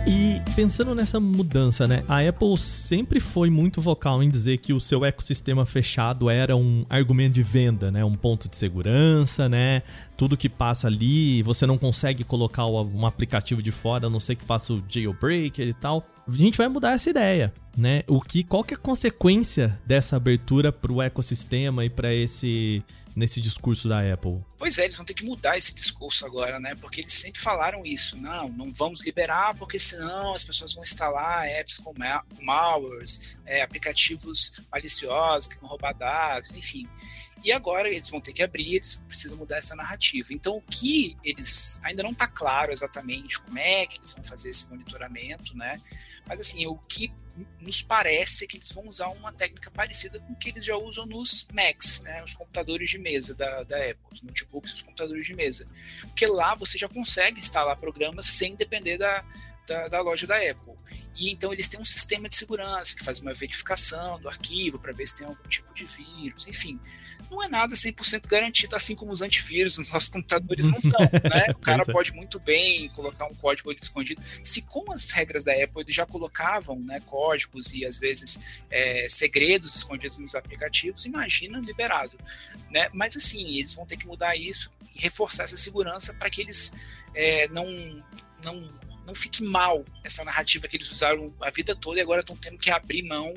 E 0.06 0.42
pensando 0.56 0.96
nessa 0.96 1.20
mudança, 1.20 1.88
né? 1.88 2.04
A 2.08 2.22
Apple 2.28 2.58
sempre 2.58 3.20
foi 3.20 3.50
muito 3.50 3.82
vocal 3.82 4.24
em 4.24 4.30
dizer 4.30 4.58
que 4.58 4.74
o 4.74 4.80
seu 4.80 5.04
ecossistema 5.04 5.66
fechado 5.66 6.30
era 6.30 6.56
um 6.56 6.86
argumento 6.90 7.34
de 7.34 7.44
venda, 7.44 7.92
né? 7.92 8.04
Um 8.06 8.16
ponto 8.16 8.50
de 8.50 8.56
segurança, 8.56 9.48
né? 9.50 9.84
Tudo 10.18 10.36
que 10.36 10.50
passa 10.50 10.88
ali, 10.88 11.44
você 11.44 11.66
não 11.68 11.78
consegue 11.78 12.24
colocar 12.24 12.66
um 12.66 13.06
aplicativo 13.06 13.62
de 13.62 13.72
fora, 13.72 14.08
a 14.08 14.10
não 14.10 14.20
ser 14.20 14.36
que 14.36 14.44
faça 14.44 14.74
o 14.74 14.84
jailbreak 14.90 15.62
e 15.62 15.74
tal. 15.74 16.04
A 16.28 16.32
gente 16.32 16.58
vai 16.58 16.68
mudar 16.68 16.94
essa 16.94 17.10
ideia, 17.10 17.54
né? 17.78 18.04
O 18.08 18.20
que 18.20 18.44
qual 18.44 18.64
que 18.64 18.74
é 18.74 18.78
a 18.78 18.80
consequência 18.80 19.80
dessa 19.86 20.16
abertura 20.16 20.72
para 20.72 20.92
o 20.92 21.02
ecossistema 21.02 21.86
e 21.86 21.90
para 21.90 22.14
esse 22.14 22.84
nesse 23.16 23.42
discurso 23.42 23.90
da 23.90 24.14
Apple? 24.14 24.44
Pois 24.60 24.78
é, 24.78 24.84
eles 24.86 24.96
vão 24.96 25.06
ter 25.06 25.16
que 25.16 25.26
mudar 25.26 25.58
esse 25.58 25.74
discurso 25.74 26.24
agora, 26.24 26.60
né? 26.60 26.76
Porque 26.76 27.02
eles 27.02 27.14
sempre 27.14 27.42
falaram 27.42 27.84
isso. 27.84 28.16
Não, 28.16 28.48
não 28.48 28.72
vamos 28.72 29.04
liberar, 29.04 29.56
porque 29.56 29.80
senão 29.80 30.36
as 30.36 30.44
pessoas 30.44 30.76
vão 30.76 30.84
instalar 30.84 31.48
apps 31.48 31.80
com 31.80 31.94
malwares, 32.44 33.36
é, 33.44 33.64
aplicativos 33.64 34.62
maliciosos 34.72 35.48
que 35.48 35.60
vão 35.60 35.68
roubar 35.68 35.94
dados, 35.94 36.54
enfim. 36.54 36.88
E 37.44 37.52
agora 37.52 37.88
eles 37.88 38.10
vão 38.10 38.22
ter 38.22 38.34
que 38.34 38.44
abrir, 38.44 38.76
eles 38.76 38.96
precisam 39.08 39.38
mudar 39.38 39.58
essa 39.58 39.76
narrativa. 39.76 40.28
Então, 40.32 40.58
o 40.58 40.62
que 40.62 41.18
eles 41.24 41.80
ainda 41.84 42.04
não 42.04 42.12
está 42.12 42.28
claro 42.28 42.72
exatamente 42.72 43.40
como 43.40 43.58
é 43.58 43.88
que 43.88 43.98
eles 43.98 44.14
vão 44.14 44.24
fazer 44.24 44.50
esse 44.50 44.70
monitoramento, 44.70 45.58
né? 45.58 45.82
Mas 46.28 46.40
assim, 46.40 46.68
o 46.68 46.76
que 46.88 47.12
nos 47.60 47.82
parece 47.82 48.48
que 48.48 48.58
eles 48.58 48.72
vão 48.72 48.88
usar 48.88 49.08
uma 49.10 49.32
técnica 49.32 49.70
parecida 49.70 50.20
com 50.20 50.34
o 50.34 50.36
que 50.36 50.50
eles 50.50 50.66
já 50.66 50.76
usam 50.76 51.06
nos 51.06 51.48
Macs, 51.54 52.02
né, 52.02 52.24
os 52.24 52.34
computadores 52.34 52.90
de 52.90 52.98
mesa 52.98 53.36
da, 53.36 53.64
da 53.64 53.78
Apple, 53.78 54.08
os 54.12 54.22
notebooks 54.22 54.72
e 54.72 54.76
os 54.76 54.82
computadores 54.82 55.26
de 55.26 55.36
mesa. 55.36 55.68
Porque 56.02 56.26
lá 56.26 56.56
você 56.56 56.78
já 56.78 56.90
consegue 56.90 57.40
instalar 57.40 57.78
programas 57.78 58.26
sem 58.26 58.56
depender 58.56 58.98
da, 58.98 59.24
da, 59.68 59.88
da 59.88 60.02
loja 60.02 60.26
da 60.26 60.36
Apple. 60.36 60.74
E 61.16 61.32
então 61.32 61.52
eles 61.52 61.68
têm 61.68 61.80
um 61.80 61.86
sistema 61.86 62.30
de 62.30 62.36
segurança 62.36 62.96
que 62.96 63.04
faz 63.04 63.20
uma 63.20 63.34
verificação 63.34 64.20
do 64.20 64.30
arquivo 64.30 64.80
para 64.80 64.94
ver 64.94 65.08
se 65.08 65.18
tem 65.18 65.28
algum 65.28 65.48
tipo 65.50 65.74
de 65.74 65.86
vírus, 65.86 66.48
enfim 66.48 66.80
não 67.30 67.44
é 67.44 67.50
nada 67.50 67.76
100% 67.76 68.28
garantido, 68.28 68.76
assim 68.76 68.96
como 68.96 69.12
os 69.12 69.22
antivírus 69.22 69.78
nos 69.78 69.92
nossos 69.92 70.10
computadores 70.10 70.68
não 70.68 70.82
são, 70.82 71.00
né? 71.24 71.46
O 71.50 71.60
cara 71.60 71.84
é. 71.88 71.92
pode 71.92 72.14
muito 72.14 72.40
bem 72.40 72.90
colocar 72.90 73.26
um 73.26 73.36
código 73.36 73.72
escondido. 73.72 74.22
Se 74.44 74.62
com 74.62 74.92
as 74.92 75.12
regras 75.12 75.44
da 75.44 75.52
Apple 75.52 75.82
eles 75.82 75.94
já 75.94 76.06
colocavam 76.06 76.80
né, 76.80 77.02
códigos 77.06 77.74
e 77.74 77.86
às 77.86 77.98
vezes 77.98 78.62
é, 78.70 79.08
segredos 79.10 79.76
escondidos 79.76 80.18
nos 80.18 80.36
aplicativos, 80.36 81.06
imagina 81.06 81.60
liberado, 81.60 82.18
né? 82.72 82.90
Mas 82.94 83.16
assim, 83.16 83.58
eles 83.58 83.74
vão 83.74 83.86
ter 83.86 83.98
que 83.98 84.08
mudar 84.08 84.36
isso 84.36 84.72
e 84.96 85.02
reforçar 85.02 85.44
essa 85.44 85.58
segurança 85.58 86.14
para 86.14 86.30
que 86.30 86.42
eles 86.42 86.74
é, 87.14 87.48
não, 87.50 87.68
não 88.44 88.70
não 89.08 89.16
fique 89.16 89.42
mal 89.42 89.84
essa 90.04 90.24
narrativa 90.26 90.68
que 90.68 90.76
eles 90.76 90.92
usaram 90.92 91.34
a 91.42 91.50
vida 91.50 91.74
toda 91.74 91.98
e 91.98 92.02
agora 92.02 92.20
estão 92.20 92.36
tendo 92.36 92.58
que 92.58 92.70
abrir 92.70 93.04
mão, 93.04 93.34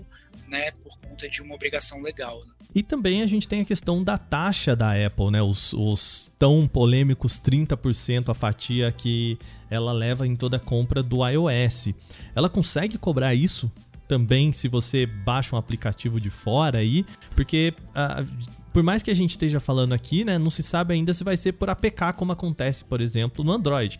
né, 0.48 0.72
por 0.82 0.98
conta 0.98 1.28
de 1.28 1.40
uma 1.40 1.54
obrigação 1.54 2.02
legal. 2.02 2.44
Né? 2.44 2.52
E 2.74 2.82
também 2.82 3.22
a 3.22 3.26
gente 3.26 3.46
tem 3.46 3.60
a 3.60 3.64
questão 3.64 4.02
da 4.02 4.18
taxa 4.18 4.74
da 4.76 4.92
Apple, 5.06 5.30
né? 5.30 5.42
Os, 5.42 5.72
os 5.72 6.30
tão 6.38 6.68
polêmicos 6.68 7.40
30% 7.40 8.28
a 8.28 8.34
fatia 8.34 8.92
que 8.92 9.38
ela 9.68 9.92
leva 9.92 10.26
em 10.26 10.36
toda 10.36 10.56
a 10.56 10.60
compra 10.60 11.02
do 11.02 11.26
iOS. 11.26 11.88
Ela 12.34 12.48
consegue 12.48 12.98
cobrar 12.98 13.34
isso 13.34 13.70
também 14.06 14.52
se 14.52 14.68
você 14.68 15.06
baixa 15.06 15.54
um 15.54 15.58
aplicativo 15.58 16.20
de 16.20 16.30
fora 16.30 16.78
aí, 16.78 17.04
porque 17.36 17.72
uh, 17.90 18.26
por 18.72 18.82
mais 18.82 19.02
que 19.02 19.10
a 19.10 19.14
gente 19.14 19.30
esteja 19.30 19.60
falando 19.60 19.92
aqui, 19.92 20.24
né, 20.24 20.38
não 20.38 20.50
se 20.50 20.62
sabe 20.62 20.94
ainda 20.94 21.12
se 21.14 21.22
vai 21.22 21.36
ser 21.36 21.52
por 21.52 21.70
APK 21.70 22.12
como 22.16 22.32
acontece, 22.32 22.84
por 22.84 23.00
exemplo, 23.00 23.44
no 23.44 23.52
Android, 23.52 23.96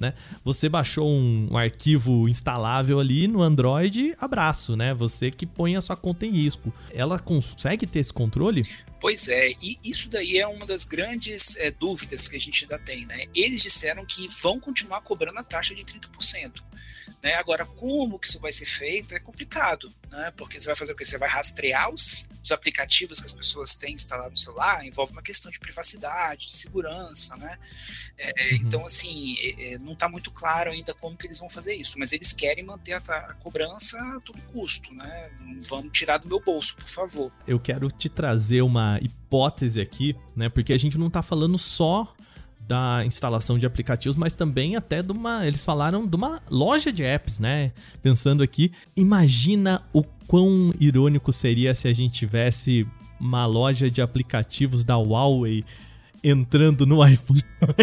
né? 0.00 0.14
Você 0.42 0.68
baixou 0.68 1.06
um, 1.06 1.48
um, 1.52 1.58
arquivo 1.58 2.26
instalável 2.26 2.98
ali 2.98 3.28
no 3.28 3.42
Android, 3.42 4.14
abraço, 4.18 4.74
né? 4.74 4.94
Você 4.94 5.30
que 5.30 5.44
põe 5.44 5.76
a 5.76 5.80
sua 5.82 5.94
conta 5.94 6.24
em 6.24 6.30
risco. 6.30 6.72
Ela 6.92 7.18
consegue 7.18 7.86
ter 7.86 7.98
esse 7.98 8.12
controle? 8.12 8.62
Pois 8.98 9.28
é, 9.28 9.50
e 9.62 9.78
isso 9.84 10.08
daí 10.08 10.38
é 10.38 10.46
uma 10.46 10.66
das 10.66 10.84
grandes 10.84 11.56
é, 11.56 11.70
dúvidas 11.70 12.26
que 12.26 12.36
a 12.36 12.40
gente 12.40 12.64
ainda 12.64 12.78
tem, 12.78 13.04
né? 13.04 13.26
Eles 13.34 13.62
disseram 13.62 14.04
que 14.06 14.26
vão 14.42 14.58
continuar 14.58 15.02
cobrando 15.02 15.38
a 15.38 15.44
taxa 15.44 15.74
de 15.74 15.84
30%. 15.84 16.62
Né? 17.22 17.34
Agora, 17.34 17.66
como 17.66 18.18
que 18.18 18.26
isso 18.26 18.40
vai 18.40 18.50
ser 18.50 18.64
feito 18.64 19.14
é 19.14 19.20
complicado, 19.20 19.92
né? 20.10 20.32
porque 20.36 20.58
você 20.58 20.66
vai 20.66 20.76
fazer 20.76 20.92
o 20.92 20.96
quê? 20.96 21.04
Você 21.04 21.18
vai 21.18 21.28
rastrear 21.28 21.90
os, 21.92 22.26
os 22.42 22.50
aplicativos 22.50 23.20
que 23.20 23.26
as 23.26 23.32
pessoas 23.32 23.74
têm 23.74 23.94
instalado 23.94 24.30
no 24.30 24.36
celular, 24.38 24.86
envolve 24.86 25.12
uma 25.12 25.22
questão 25.22 25.50
de 25.50 25.58
privacidade, 25.60 26.46
de 26.46 26.56
segurança, 26.56 27.36
né? 27.36 27.58
É, 28.16 28.30
é 28.30 28.54
uhum. 28.54 28.60
Então, 28.62 28.86
assim, 28.86 29.34
é, 29.38 29.74
é 29.74 29.78
não 29.90 29.94
está 29.94 30.08
muito 30.08 30.30
claro 30.30 30.70
ainda 30.70 30.94
como 30.94 31.16
que 31.16 31.26
eles 31.26 31.38
vão 31.38 31.50
fazer 31.50 31.74
isso, 31.74 31.98
mas 31.98 32.12
eles 32.12 32.32
querem 32.32 32.64
manter 32.64 32.92
a, 32.92 32.98
a 32.98 33.34
cobrança 33.34 33.98
a 33.98 34.20
todo 34.20 34.40
custo, 34.52 34.94
né? 34.94 35.30
Vamos 35.68 35.90
tirar 35.92 36.18
do 36.18 36.28
meu 36.28 36.40
bolso, 36.40 36.76
por 36.76 36.88
favor. 36.88 37.32
Eu 37.46 37.58
quero 37.58 37.90
te 37.90 38.08
trazer 38.08 38.62
uma 38.62 38.98
hipótese 39.02 39.80
aqui, 39.80 40.16
né? 40.34 40.48
Porque 40.48 40.72
a 40.72 40.78
gente 40.78 40.96
não 40.96 41.08
está 41.08 41.22
falando 41.22 41.58
só 41.58 42.14
da 42.60 43.04
instalação 43.04 43.58
de 43.58 43.66
aplicativos, 43.66 44.16
mas 44.16 44.36
também 44.36 44.76
até 44.76 45.02
de 45.02 45.10
uma. 45.10 45.44
Eles 45.44 45.64
falaram 45.64 46.06
de 46.06 46.14
uma 46.14 46.40
loja 46.48 46.92
de 46.92 47.02
apps, 47.02 47.40
né? 47.40 47.72
Pensando 48.00 48.44
aqui, 48.44 48.70
imagina 48.96 49.82
o 49.92 50.04
quão 50.28 50.72
irônico 50.78 51.32
seria 51.32 51.74
se 51.74 51.88
a 51.88 51.92
gente 51.92 52.14
tivesse 52.14 52.86
uma 53.18 53.44
loja 53.44 53.90
de 53.90 54.00
aplicativos 54.00 54.84
da 54.84 54.96
Huawei 54.96 55.64
entrando 56.22 56.86
no 56.86 57.06
iPhone. 57.06 57.42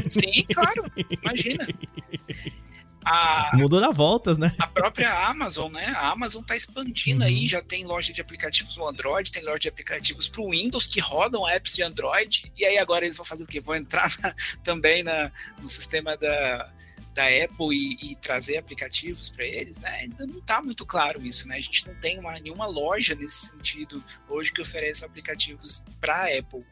Sim, 0.09 0.43
claro, 0.53 0.91
imagina. 1.23 1.67
A, 3.09 3.51
Mudou 3.55 3.79
na 3.79 3.89
voltas, 3.89 4.37
né? 4.37 4.53
A 4.59 4.67
própria 4.67 5.29
Amazon, 5.29 5.71
né? 5.71 5.85
A 5.95 6.11
Amazon 6.11 6.43
tá 6.43 6.57
expandindo 6.57 7.21
uhum. 7.21 7.27
aí, 7.27 7.47
já 7.47 7.61
tem 7.61 7.85
loja 7.85 8.11
de 8.11 8.19
aplicativos 8.19 8.75
no 8.75 8.85
Android, 8.85 9.31
tem 9.31 9.43
loja 9.43 9.59
de 9.59 9.69
aplicativos 9.69 10.27
para 10.27 10.41
o 10.41 10.51
Windows 10.51 10.87
que 10.87 10.99
rodam 10.99 11.47
apps 11.47 11.73
de 11.73 11.83
Android, 11.83 12.51
e 12.57 12.65
aí 12.65 12.77
agora 12.77 13.05
eles 13.05 13.15
vão 13.15 13.25
fazer 13.25 13.45
o 13.45 13.47
quê? 13.47 13.61
Vão 13.61 13.77
entrar 13.77 14.11
na, 14.21 14.35
também 14.61 15.03
na, 15.03 15.31
no 15.57 15.67
sistema 15.69 16.17
da, 16.17 16.69
da 17.17 17.23
Apple 17.23 17.75
e, 17.75 18.11
e 18.11 18.15
trazer 18.17 18.57
aplicativos 18.57 19.27
para 19.27 19.43
eles, 19.43 19.79
né? 19.79 19.89
Ainda 20.01 20.27
não 20.27 20.37
está 20.37 20.61
muito 20.61 20.85
claro 20.85 21.25
isso, 21.25 21.47
né? 21.47 21.55
A 21.55 21.59
gente 21.59 21.87
não 21.87 21.95
tem 21.95 22.19
uma, 22.19 22.33
nenhuma 22.39 22.67
loja 22.67 23.15
nesse 23.15 23.47
sentido 23.47 24.03
hoje 24.29 24.53
que 24.53 24.61
ofereça 24.61 25.07
aplicativos 25.07 25.83
para 25.99 26.13
a 26.13 26.37
Apple. 26.37 26.63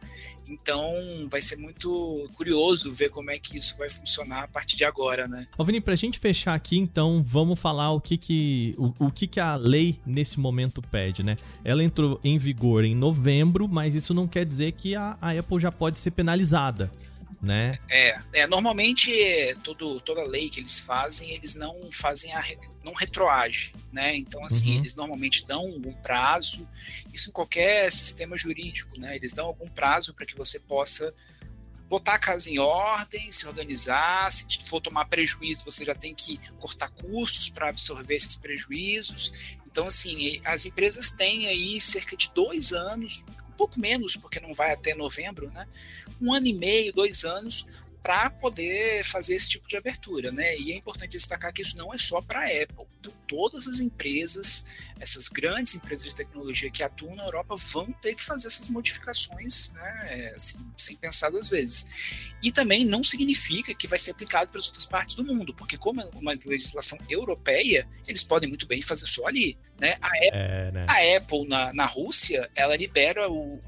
Então 0.47 1.27
vai 1.31 1.41
ser 1.41 1.55
muito 1.55 2.29
curioso 2.35 2.93
ver 2.93 3.09
como 3.09 3.31
é 3.31 3.39
que 3.39 3.57
isso 3.57 3.75
vai 3.75 3.89
funcionar 3.89 4.43
a 4.43 4.47
partir 4.47 4.77
de 4.77 4.85
agora, 4.85 5.27
né? 5.27 5.47
Ô 5.57 5.65
Vini, 5.65 5.81
pra 5.81 5.95
gente 5.95 6.19
fechar 6.19 6.53
aqui, 6.53 6.77
então, 6.77 7.23
vamos 7.23 7.59
falar 7.59 7.91
o 7.91 7.99
que 7.99 8.15
que, 8.15 8.75
o, 8.77 9.07
o 9.07 9.11
que 9.11 9.25
que 9.25 9.39
a 9.39 9.55
lei 9.55 9.99
nesse 10.05 10.39
momento 10.39 10.79
pede, 10.79 11.23
né? 11.23 11.37
Ela 11.63 11.83
entrou 11.83 12.19
em 12.23 12.37
vigor 12.37 12.83
em 12.83 12.93
novembro, 12.93 13.67
mas 13.67 13.95
isso 13.95 14.13
não 14.13 14.27
quer 14.27 14.45
dizer 14.45 14.73
que 14.73 14.95
a, 14.95 15.17
a 15.19 15.31
Apple 15.31 15.59
já 15.59 15.71
pode 15.71 15.97
ser 15.97 16.11
penalizada 16.11 16.91
né? 17.41 17.79
É, 17.89 18.19
é 18.33 18.47
normalmente 18.47 19.11
todo, 19.63 19.99
toda 20.01 20.23
lei 20.23 20.49
que 20.49 20.59
eles 20.59 20.79
fazem, 20.79 21.31
eles 21.31 21.55
não 21.55 21.89
fazem 21.91 22.33
a 22.33 22.43
não 22.83 22.93
retroage, 22.93 23.73
né? 23.91 24.15
Então 24.15 24.43
assim, 24.43 24.71
uhum. 24.73 24.77
eles 24.77 24.95
normalmente 24.95 25.45
dão 25.45 25.65
um 25.65 25.93
prazo, 25.93 26.67
isso 27.13 27.29
em 27.29 27.33
qualquer 27.33 27.91
sistema 27.91 28.37
jurídico, 28.37 28.99
né? 28.99 29.15
Eles 29.15 29.33
dão 29.33 29.47
algum 29.47 29.67
prazo 29.67 30.13
para 30.13 30.25
que 30.25 30.35
você 30.35 30.59
possa 30.59 31.13
botar 31.87 32.15
a 32.15 32.19
casa 32.19 32.49
em 32.49 32.57
ordem, 32.57 33.31
se 33.31 33.47
organizar, 33.47 34.31
se 34.31 34.45
for 34.67 34.81
tomar 34.81 35.05
prejuízo, 35.05 35.63
você 35.63 35.85
já 35.85 35.93
tem 35.93 36.15
que 36.15 36.39
cortar 36.59 36.89
custos 36.89 37.49
para 37.49 37.69
absorver 37.69 38.15
esses 38.15 38.35
prejuízos. 38.35 39.31
Então, 39.67 39.87
assim, 39.87 40.41
as 40.43 40.65
empresas 40.65 41.11
têm 41.11 41.47
aí 41.47 41.79
cerca 41.79 42.15
de 42.15 42.31
dois 42.33 42.71
anos, 42.71 43.23
pouco 43.55 43.79
menos, 43.79 44.15
porque 44.15 44.39
não 44.39 44.53
vai 44.53 44.71
até 44.71 44.93
novembro, 44.93 45.49
né? 45.51 45.67
Um 46.21 46.33
ano 46.33 46.47
e 46.47 46.53
meio, 46.53 46.93
dois 46.93 47.23
anos, 47.23 47.65
para 48.05 48.29
poder 48.29 49.03
fazer 49.03 49.33
esse 49.33 49.49
tipo 49.49 49.67
de 49.67 49.75
abertura, 49.75 50.31
né? 50.31 50.55
E 50.59 50.71
é 50.71 50.75
importante 50.75 51.13
destacar 51.13 51.51
que 51.51 51.63
isso 51.63 51.75
não 51.75 51.91
é 51.91 51.97
só 51.97 52.21
para 52.21 52.41
a 52.41 52.43
Apple. 52.43 52.85
Então, 52.99 53.11
todas 53.27 53.67
as 53.67 53.79
empresas, 53.79 54.65
essas 54.99 55.27
grandes 55.27 55.73
empresas 55.73 56.09
de 56.09 56.15
tecnologia 56.15 56.69
que 56.69 56.83
atuam 56.83 57.15
na 57.15 57.25
Europa 57.25 57.55
vão 57.55 57.91
ter 57.93 58.13
que 58.13 58.23
fazer 58.23 58.45
essas 58.45 58.69
modificações, 58.69 59.73
né? 59.73 60.33
Assim, 60.35 60.59
sem 60.77 60.95
pensar 60.95 61.31
duas 61.31 61.49
vezes. 61.49 61.87
E 62.43 62.51
também 62.51 62.85
não 62.85 63.03
significa 63.03 63.73
que 63.73 63.87
vai 63.87 63.97
ser 63.97 64.11
aplicado 64.11 64.51
para 64.51 64.59
as 64.59 64.67
outras 64.67 64.85
partes 64.85 65.15
do 65.15 65.25
mundo, 65.25 65.51
porque 65.55 65.75
como 65.75 65.99
é 65.99 66.05
uma 66.13 66.35
legislação 66.45 66.99
europeia, 67.09 67.87
eles 68.07 68.23
podem 68.23 68.47
muito 68.47 68.67
bem 68.67 68.83
fazer 68.83 69.07
só 69.07 69.25
ali, 69.25 69.57
né? 69.79 69.97
A 69.99 70.09
Apple, 70.09 70.29
é, 70.31 70.71
né? 70.71 70.85
A 70.87 71.17
Apple 71.17 71.47
na, 71.47 71.73
na 71.73 71.85
Rússia, 71.87 72.47
ela 72.55 72.75
libera 72.75 73.27
o 73.31 73.59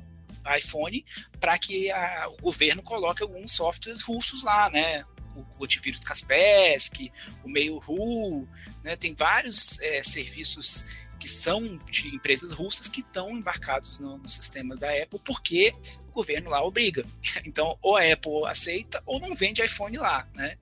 iPhone 0.56 1.06
para 1.40 1.58
que 1.58 1.92
a, 1.92 2.28
o 2.30 2.38
governo 2.38 2.82
coloque 2.84 3.24
alguns 3.24 3.52
softwares 3.52 4.02
russos 4.02 4.44
lá, 4.44 4.70
né? 4.70 5.04
O, 5.36 5.46
o 5.60 5.64
antivírus 5.64 6.04
Kaspersky, 6.04 7.12
o 7.44 7.50
Mail.ru, 7.50 8.48
né? 8.84 8.96
Tem 8.96 9.14
vários 9.14 9.80
é, 9.82 10.04
serviços 10.04 10.86
que 11.18 11.30
são 11.30 11.78
de 11.90 12.16
empresas 12.16 12.52
russas 12.52 12.88
que 12.88 13.02
estão 13.02 13.32
embarcados 13.32 14.00
no, 14.00 14.18
no, 14.18 14.30
sistema 14.30 14.76
da 14.76 14.90
Apple, 14.92 15.20
porque 15.24 15.74
o 16.10 16.14
governo 16.14 16.50
lá 16.50 16.64
obriga. 16.64 17.06
Então, 17.46 17.78
ou 17.82 17.96
a 17.96 18.02
Apple 18.02 18.46
aceita 18.46 19.02
ou 19.06 19.20
não 19.20 19.36
vende 19.36 19.64
iPhone 19.64 19.98
lá, 19.98 20.28
né? 20.34 20.58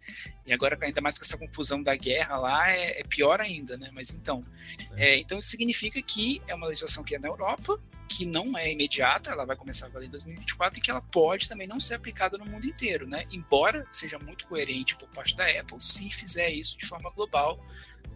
E 0.45 0.53
agora, 0.53 0.77
ainda 0.79 1.01
mais 1.01 1.17
com 1.17 1.25
essa 1.25 1.38
confusão 1.38 1.81
da 1.81 1.95
guerra 1.95 2.38
lá, 2.38 2.69
é, 2.69 3.00
é 3.00 3.03
pior 3.03 3.41
ainda, 3.41 3.75
né? 3.75 3.89
Mas 3.91 4.12
então, 4.12 4.45
é. 4.95 5.05
É, 5.05 5.17
então 5.17 5.39
isso 5.39 5.50
significa 5.50 6.01
que 6.01 6.41
é 6.47 6.55
uma 6.55 6.67
legislação 6.67 7.03
que 7.03 7.15
é 7.15 7.19
na 7.19 7.27
Europa, 7.27 7.79
que 8.07 8.25
não 8.25 8.57
é 8.57 8.71
imediata, 8.71 9.31
ela 9.31 9.45
vai 9.45 9.55
começar 9.55 9.88
a 9.88 9.89
valer 9.89 10.07
em 10.07 10.12
2024 10.12 10.79
e 10.79 10.81
que 10.81 10.91
ela 10.91 11.01
pode 11.01 11.47
também 11.47 11.67
não 11.67 11.79
ser 11.79 11.95
aplicada 11.95 12.38
no 12.38 12.45
mundo 12.45 12.65
inteiro, 12.65 13.07
né? 13.07 13.25
Embora 13.31 13.85
seja 13.89 14.19
muito 14.19 14.47
coerente 14.47 14.95
por 14.95 15.07
parte 15.09 15.35
da 15.35 15.45
Apple 15.47 15.79
se 15.79 16.09
fizer 16.12 16.50
isso 16.50 16.77
de 16.77 16.85
forma 16.85 17.09
global, 17.12 17.59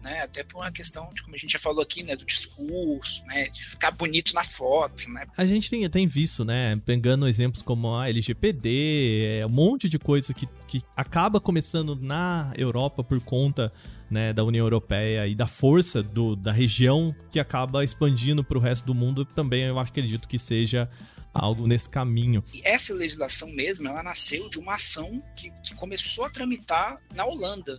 né? 0.02 0.20
Até 0.20 0.44
por 0.44 0.58
uma 0.58 0.70
questão 0.70 1.10
de 1.14 1.22
como 1.22 1.34
a 1.34 1.38
gente 1.38 1.52
já 1.52 1.58
falou 1.58 1.82
aqui, 1.82 2.02
né, 2.02 2.16
do 2.16 2.24
discurso, 2.24 3.24
né, 3.26 3.48
de 3.48 3.62
ficar 3.62 3.90
bonito 3.90 4.34
na 4.34 4.44
foto, 4.44 5.08
né? 5.10 5.26
A 5.36 5.44
gente 5.44 5.70
tem, 5.70 5.88
tem 5.88 6.06
visto, 6.06 6.44
né, 6.44 6.80
pegando 6.84 7.28
exemplos 7.28 7.62
como 7.62 7.94
a 7.94 8.08
LGPD, 8.08 9.40
é, 9.40 9.46
um 9.46 9.50
monte 9.50 9.88
de 9.88 9.98
coisa 9.98 10.32
que, 10.34 10.46
que 10.66 10.82
acaba 10.96 11.40
começando 11.40 11.96
na 11.96 12.52
Europa 12.56 13.02
por 13.02 13.20
conta 13.20 13.72
né, 14.10 14.32
da 14.32 14.42
União 14.42 14.66
Europeia 14.66 15.26
e 15.26 15.34
da 15.34 15.46
força 15.46 16.02
do, 16.02 16.34
da 16.34 16.50
região 16.50 17.14
que 17.30 17.38
acaba 17.38 17.84
expandindo 17.84 18.42
para 18.42 18.58
o 18.58 18.60
resto 18.60 18.84
do 18.84 18.94
mundo, 18.94 19.24
também 19.24 19.62
eu 19.62 19.78
acredito 19.78 20.28
que 20.28 20.38
seja 20.38 20.90
algo 21.32 21.66
nesse 21.66 21.88
caminho. 21.88 22.42
E 22.52 22.60
essa 22.66 22.92
legislação 22.92 23.48
mesmo, 23.50 23.88
ela 23.88 24.02
nasceu 24.02 24.48
de 24.48 24.58
uma 24.58 24.74
ação 24.74 25.22
que, 25.36 25.50
que 25.62 25.74
começou 25.74 26.24
a 26.24 26.30
tramitar 26.30 26.98
na 27.14 27.24
Holanda. 27.24 27.78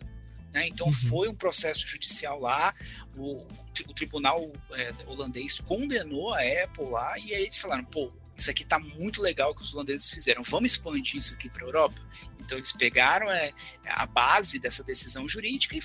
Né? 0.53 0.67
Então 0.67 0.88
uhum. 0.88 0.93
foi 0.93 1.27
um 1.27 1.36
processo 1.36 1.88
judicial 1.88 2.39
lá, 2.39 2.74
o, 3.15 3.46
o 3.88 3.93
tribunal 3.93 4.51
é, 4.74 4.93
holandês 5.08 5.60
condenou 5.60 6.34
a 6.34 6.39
Apple 6.63 6.86
lá, 6.89 7.17
e 7.17 7.34
aí 7.34 7.43
eles 7.43 7.58
falaram, 7.58 7.86
pô, 7.86 8.12
isso 8.36 8.50
aqui 8.50 8.65
tá 8.65 8.79
muito 8.79 9.22
legal 9.22 9.53
que 9.53 9.62
os 9.62 9.74
holandeses 9.74 10.10
fizeram, 10.10 10.43
vamos 10.43 10.74
expandir 10.74 11.17
isso 11.17 11.34
aqui 11.34 11.50
para 11.50 11.63
a 11.63 11.67
Europa? 11.67 12.01
Então 12.39 12.58
eles 12.58 12.74
pegaram 12.74 13.31
é, 13.31 13.53
a 13.86 14.05
base 14.05 14.60
dessa 14.60 14.84
decisão 14.84 15.27
jurídica 15.27 15.75
e 15.75 15.81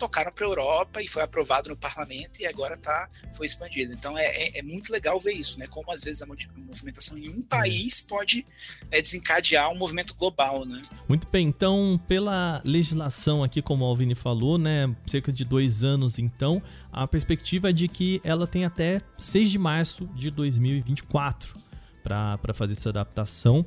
tocaram 0.00 0.32
para 0.32 0.46
a 0.46 0.48
Europa 0.48 1.02
e 1.02 1.08
foi 1.08 1.22
aprovado 1.22 1.68
no 1.68 1.76
parlamento 1.76 2.40
e 2.40 2.46
agora 2.46 2.76
tá, 2.76 3.08
foi 3.34 3.44
expandido. 3.44 3.92
Então 3.92 4.16
é, 4.16 4.24
é, 4.24 4.58
é, 4.58 4.62
muito 4.62 4.90
legal 4.90 5.20
ver 5.20 5.34
isso, 5.34 5.58
né? 5.58 5.66
Como 5.66 5.92
às 5.92 6.02
vezes 6.02 6.22
a 6.22 6.26
movimentação 6.26 7.18
em 7.18 7.28
um 7.28 7.42
país 7.42 8.00
pode 8.00 8.46
é, 8.90 9.00
desencadear 9.02 9.70
um 9.70 9.76
movimento 9.76 10.14
global, 10.14 10.64
né? 10.64 10.82
Muito 11.06 11.28
bem, 11.30 11.46
então 11.46 12.00
pela 12.08 12.62
legislação 12.64 13.44
aqui, 13.44 13.60
como 13.60 13.84
o 13.84 13.88
Alvini 13.88 14.14
falou, 14.14 14.56
né? 14.56 14.94
Cerca 15.06 15.30
de 15.30 15.44
dois 15.44 15.84
anos 15.84 16.18
então, 16.18 16.62
a 16.90 17.06
perspectiva 17.06 17.68
é 17.70 17.72
de 17.72 17.86
que 17.86 18.20
ela 18.24 18.46
tem 18.46 18.64
até 18.64 19.02
6 19.18 19.50
de 19.50 19.58
março 19.58 20.06
de 20.14 20.30
2024 20.30 21.60
para 22.02 22.54
fazer 22.54 22.72
essa 22.72 22.88
adaptação. 22.88 23.64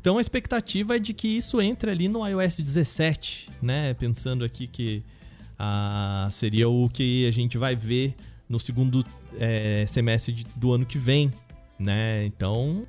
Então 0.00 0.18
a 0.18 0.20
expectativa 0.20 0.96
é 0.96 0.98
de 0.98 1.12
que 1.12 1.28
isso 1.28 1.60
entre 1.60 1.90
ali 1.90 2.08
no 2.08 2.26
iOS 2.26 2.58
17, 2.58 3.50
né? 3.60 3.94
Pensando 3.94 4.44
aqui 4.44 4.66
que 4.66 5.02
ah, 5.64 6.28
seria 6.32 6.68
o 6.68 6.88
que 6.88 7.24
a 7.24 7.30
gente 7.30 7.56
vai 7.56 7.76
ver 7.76 8.16
no 8.48 8.58
segundo 8.58 9.04
é, 9.38 9.84
semestre 9.86 10.44
do 10.56 10.72
ano 10.72 10.84
que 10.84 10.98
vem, 10.98 11.32
né? 11.78 12.26
Então, 12.26 12.84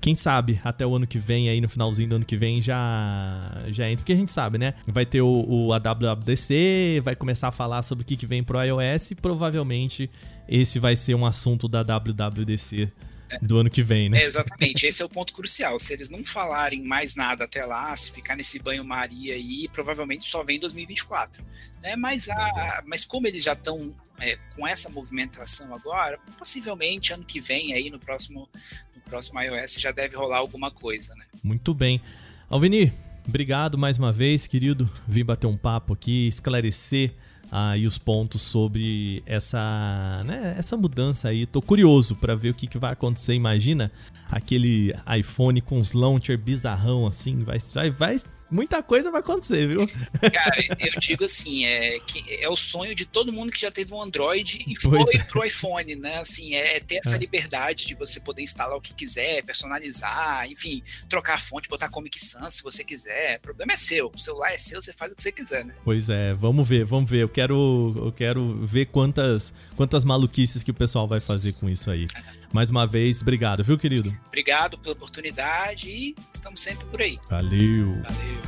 quem 0.00 0.14
sabe 0.14 0.60
até 0.62 0.86
o 0.86 0.94
ano 0.94 1.08
que 1.08 1.18
vem, 1.18 1.48
aí 1.48 1.60
no 1.60 1.68
finalzinho 1.68 2.08
do 2.08 2.14
ano 2.14 2.24
que 2.24 2.36
vem, 2.36 2.62
já, 2.62 3.64
já 3.66 3.90
entra. 3.90 4.04
Porque 4.04 4.12
a 4.12 4.16
gente 4.16 4.30
sabe, 4.30 4.58
né? 4.58 4.74
Vai 4.86 5.04
ter 5.04 5.22
o, 5.22 5.44
o 5.48 5.72
AWWDC, 5.72 7.02
vai 7.04 7.16
começar 7.16 7.48
a 7.48 7.50
falar 7.50 7.82
sobre 7.82 8.02
o 8.02 8.06
que, 8.06 8.16
que 8.16 8.26
vem 8.26 8.44
pro 8.44 8.62
iOS 8.62 9.10
e 9.10 9.14
provavelmente 9.16 10.08
esse 10.48 10.78
vai 10.78 10.94
ser 10.94 11.16
um 11.16 11.26
assunto 11.26 11.66
da 11.66 11.82
WWDC 11.82 12.92
do 13.40 13.58
ano 13.58 13.70
que 13.70 13.82
vem, 13.82 14.08
né? 14.08 14.22
É, 14.22 14.24
exatamente, 14.24 14.86
esse 14.86 15.02
é 15.02 15.04
o 15.04 15.08
ponto 15.08 15.32
crucial. 15.32 15.78
Se 15.78 15.92
eles 15.92 16.08
não 16.08 16.24
falarem 16.24 16.82
mais 16.82 17.14
nada 17.14 17.44
até 17.44 17.64
lá, 17.64 17.94
se 17.96 18.12
ficar 18.12 18.36
nesse 18.36 18.58
banho-maria 18.58 19.34
aí, 19.34 19.68
provavelmente 19.72 20.28
só 20.28 20.42
vem 20.42 20.56
em 20.56 20.60
2024. 20.60 21.44
Né? 21.82 21.96
Mas, 21.96 22.28
a, 22.28 22.82
mas 22.86 23.04
como 23.04 23.26
eles 23.26 23.42
já 23.42 23.52
estão 23.52 23.94
é, 24.18 24.36
com 24.54 24.66
essa 24.66 24.88
movimentação 24.90 25.74
agora, 25.74 26.18
possivelmente 26.38 27.12
ano 27.12 27.24
que 27.24 27.40
vem, 27.40 27.72
aí 27.74 27.90
no 27.90 27.98
próximo, 27.98 28.48
no 28.94 29.02
próximo 29.02 29.40
iOS, 29.40 29.74
já 29.74 29.92
deve 29.92 30.16
rolar 30.16 30.38
alguma 30.38 30.70
coisa, 30.70 31.12
né? 31.16 31.24
Muito 31.42 31.74
bem. 31.74 32.00
Alvini, 32.48 32.92
obrigado 33.26 33.76
mais 33.76 33.98
uma 33.98 34.12
vez, 34.12 34.46
querido. 34.46 34.90
Vim 35.06 35.24
bater 35.24 35.46
um 35.46 35.56
papo 35.56 35.92
aqui, 35.92 36.28
esclarecer 36.28 37.14
aí 37.50 37.86
os 37.86 37.98
pontos 37.98 38.42
sobre 38.42 39.22
essa, 39.26 40.22
né, 40.24 40.54
essa 40.58 40.76
mudança 40.76 41.28
aí. 41.28 41.46
Tô 41.46 41.62
curioso 41.62 42.16
para 42.16 42.34
ver 42.34 42.50
o 42.50 42.54
que, 42.54 42.66
que 42.66 42.78
vai 42.78 42.92
acontecer. 42.92 43.34
Imagina 43.34 43.90
aquele 44.30 44.94
iPhone 45.18 45.60
com 45.60 45.78
os 45.78 45.92
launcher 45.92 46.38
bizarrão 46.38 47.06
assim, 47.06 47.44
vai, 47.44 47.58
vai, 47.72 47.90
vai 47.90 48.16
muita 48.54 48.82
coisa 48.82 49.10
vai 49.10 49.20
acontecer, 49.20 49.66
viu? 49.66 49.86
Cara, 50.32 50.64
eu 50.78 51.00
digo 51.00 51.24
assim, 51.24 51.66
é, 51.66 51.98
que 51.98 52.24
é 52.36 52.48
o 52.48 52.56
sonho 52.56 52.94
de 52.94 53.04
todo 53.04 53.32
mundo 53.32 53.50
que 53.50 53.60
já 53.60 53.70
teve 53.70 53.92
um 53.92 54.00
Android 54.00 54.64
e 54.66 54.78
foi 54.80 55.00
é. 55.14 55.18
pro 55.24 55.44
iPhone, 55.44 55.96
né? 55.96 56.18
Assim, 56.18 56.54
é, 56.54 56.76
é 56.76 56.80
ter 56.80 57.00
essa 57.04 57.16
é. 57.16 57.18
liberdade 57.18 57.86
de 57.86 57.94
você 57.96 58.20
poder 58.20 58.42
instalar 58.42 58.76
o 58.76 58.80
que 58.80 58.94
quiser, 58.94 59.42
personalizar, 59.42 60.48
enfim, 60.48 60.82
trocar 61.08 61.34
a 61.34 61.38
fonte, 61.38 61.68
botar 61.68 61.88
Comic 61.88 62.24
Sans 62.24 62.54
se 62.54 62.62
você 62.62 62.84
quiser. 62.84 63.38
O 63.38 63.40
problema 63.40 63.72
é 63.72 63.76
seu, 63.76 64.10
o 64.14 64.18
celular 64.18 64.52
é 64.52 64.58
seu, 64.58 64.80
você 64.80 64.92
faz 64.92 65.12
o 65.12 65.16
que 65.16 65.22
você 65.22 65.32
quiser, 65.32 65.64
né? 65.64 65.74
Pois 65.82 66.08
é, 66.08 66.32
vamos 66.32 66.66
ver, 66.66 66.84
vamos 66.84 67.10
ver. 67.10 67.22
Eu 67.22 67.28
quero, 67.28 67.92
eu 67.96 68.12
quero 68.12 68.64
ver 68.64 68.86
quantas, 68.86 69.52
quantas 69.76 70.04
maluquices 70.04 70.62
que 70.62 70.70
o 70.70 70.74
pessoal 70.74 71.08
vai 71.08 71.18
fazer 71.18 71.54
com 71.54 71.68
isso 71.68 71.90
aí. 71.90 72.06
Mais 72.52 72.70
uma 72.70 72.86
vez, 72.86 73.20
obrigado, 73.20 73.64
viu, 73.64 73.76
querido? 73.76 74.16
Obrigado 74.28 74.78
pela 74.78 74.92
oportunidade 74.92 75.90
e 75.90 76.14
estamos 76.32 76.60
sempre 76.60 76.86
por 76.86 77.02
aí. 77.02 77.18
Valeu. 77.28 78.00
Valeu. 78.02 78.43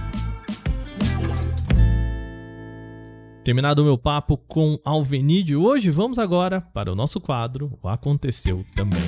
Terminado 3.46 3.80
o 3.80 3.84
meu 3.84 3.96
papo 3.96 4.36
com 4.36 4.76
Alvenídio, 4.84 5.62
hoje 5.62 5.88
vamos 5.88 6.18
agora 6.18 6.60
para 6.60 6.90
o 6.90 6.96
nosso 6.96 7.20
quadro 7.20 7.78
O 7.80 7.88
Aconteceu 7.88 8.66
Também. 8.74 8.98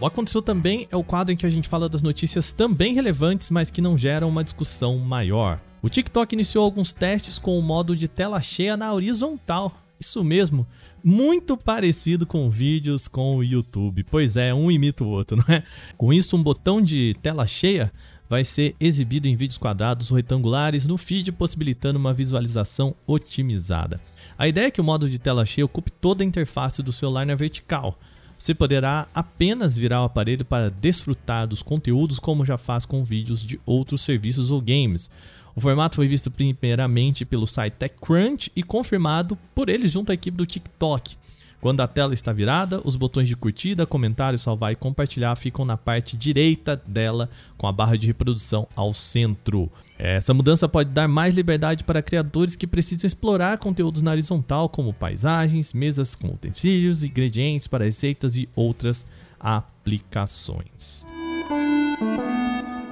O 0.00 0.06
Aconteceu 0.06 0.40
Também 0.40 0.86
é 0.88 0.96
o 0.96 1.02
quadro 1.02 1.34
em 1.34 1.36
que 1.36 1.44
a 1.44 1.50
gente 1.50 1.68
fala 1.68 1.88
das 1.88 2.00
notícias 2.00 2.52
também 2.52 2.94
relevantes, 2.94 3.50
mas 3.50 3.72
que 3.72 3.82
não 3.82 3.98
geram 3.98 4.28
uma 4.28 4.44
discussão 4.44 5.00
maior. 5.00 5.60
O 5.82 5.88
TikTok 5.88 6.32
iniciou 6.32 6.64
alguns 6.64 6.92
testes 6.92 7.40
com 7.40 7.58
o 7.58 7.62
modo 7.62 7.96
de 7.96 8.06
tela 8.06 8.40
cheia 8.40 8.76
na 8.76 8.94
horizontal. 8.94 9.76
Isso 9.98 10.22
mesmo, 10.22 10.64
muito 11.02 11.56
parecido 11.56 12.24
com 12.24 12.48
vídeos 12.48 13.08
com 13.08 13.36
o 13.36 13.42
YouTube. 13.42 14.04
Pois 14.08 14.36
é, 14.36 14.54
um 14.54 14.70
imita 14.70 15.02
o 15.02 15.08
outro, 15.08 15.36
não 15.36 15.52
é? 15.52 15.64
Com 15.96 16.12
isso, 16.12 16.36
um 16.36 16.42
botão 16.42 16.80
de 16.80 17.14
tela 17.20 17.48
cheia 17.48 17.92
vai 18.32 18.46
ser 18.46 18.74
exibido 18.80 19.28
em 19.28 19.36
vídeos 19.36 19.58
quadrados 19.58 20.10
ou 20.10 20.16
retangulares 20.16 20.86
no 20.86 20.96
feed, 20.96 21.30
possibilitando 21.32 21.98
uma 21.98 22.14
visualização 22.14 22.94
otimizada. 23.06 24.00
A 24.38 24.48
ideia 24.48 24.68
é 24.68 24.70
que 24.70 24.80
o 24.80 24.84
modo 24.84 25.10
de 25.10 25.18
tela 25.18 25.44
cheia 25.44 25.66
ocupe 25.66 25.90
toda 25.90 26.24
a 26.24 26.26
interface 26.26 26.82
do 26.82 26.94
celular 26.94 27.26
na 27.26 27.34
vertical. 27.34 27.98
Você 28.38 28.54
poderá 28.54 29.06
apenas 29.14 29.76
virar 29.76 30.00
o 30.00 30.06
aparelho 30.06 30.46
para 30.46 30.70
desfrutar 30.70 31.46
dos 31.46 31.62
conteúdos 31.62 32.18
como 32.18 32.42
já 32.42 32.56
faz 32.56 32.86
com 32.86 33.04
vídeos 33.04 33.44
de 33.44 33.60
outros 33.66 34.00
serviços 34.00 34.50
ou 34.50 34.62
games. 34.62 35.10
O 35.54 35.60
formato 35.60 35.96
foi 35.96 36.08
visto 36.08 36.30
primeiramente 36.30 37.26
pelo 37.26 37.46
site 37.46 37.74
TechCrunch 37.74 38.50
e 38.56 38.62
confirmado 38.62 39.36
por 39.54 39.68
eles 39.68 39.92
junto 39.92 40.10
à 40.10 40.14
equipe 40.14 40.38
do 40.38 40.46
TikTok. 40.46 41.18
Quando 41.62 41.80
a 41.80 41.86
tela 41.86 42.12
está 42.12 42.32
virada, 42.32 42.80
os 42.84 42.96
botões 42.96 43.28
de 43.28 43.36
curtida, 43.36 43.86
comentário, 43.86 44.36
salvar 44.36 44.72
e 44.72 44.76
compartilhar 44.76 45.36
ficam 45.36 45.64
na 45.64 45.76
parte 45.76 46.16
direita 46.16 46.74
dela, 46.84 47.30
com 47.56 47.68
a 47.68 47.72
barra 47.72 47.96
de 47.96 48.04
reprodução 48.04 48.66
ao 48.74 48.92
centro. 48.92 49.70
Essa 49.96 50.34
mudança 50.34 50.68
pode 50.68 50.90
dar 50.90 51.06
mais 51.06 51.34
liberdade 51.34 51.84
para 51.84 52.02
criadores 52.02 52.56
que 52.56 52.66
precisam 52.66 53.06
explorar 53.06 53.58
conteúdos 53.58 54.02
na 54.02 54.10
horizontal, 54.10 54.68
como 54.68 54.92
paisagens, 54.92 55.72
mesas 55.72 56.16
com 56.16 56.30
utensílios, 56.30 57.04
ingredientes 57.04 57.68
para 57.68 57.84
receitas 57.84 58.36
e 58.36 58.48
outras 58.56 59.06
aplicações. 59.38 61.06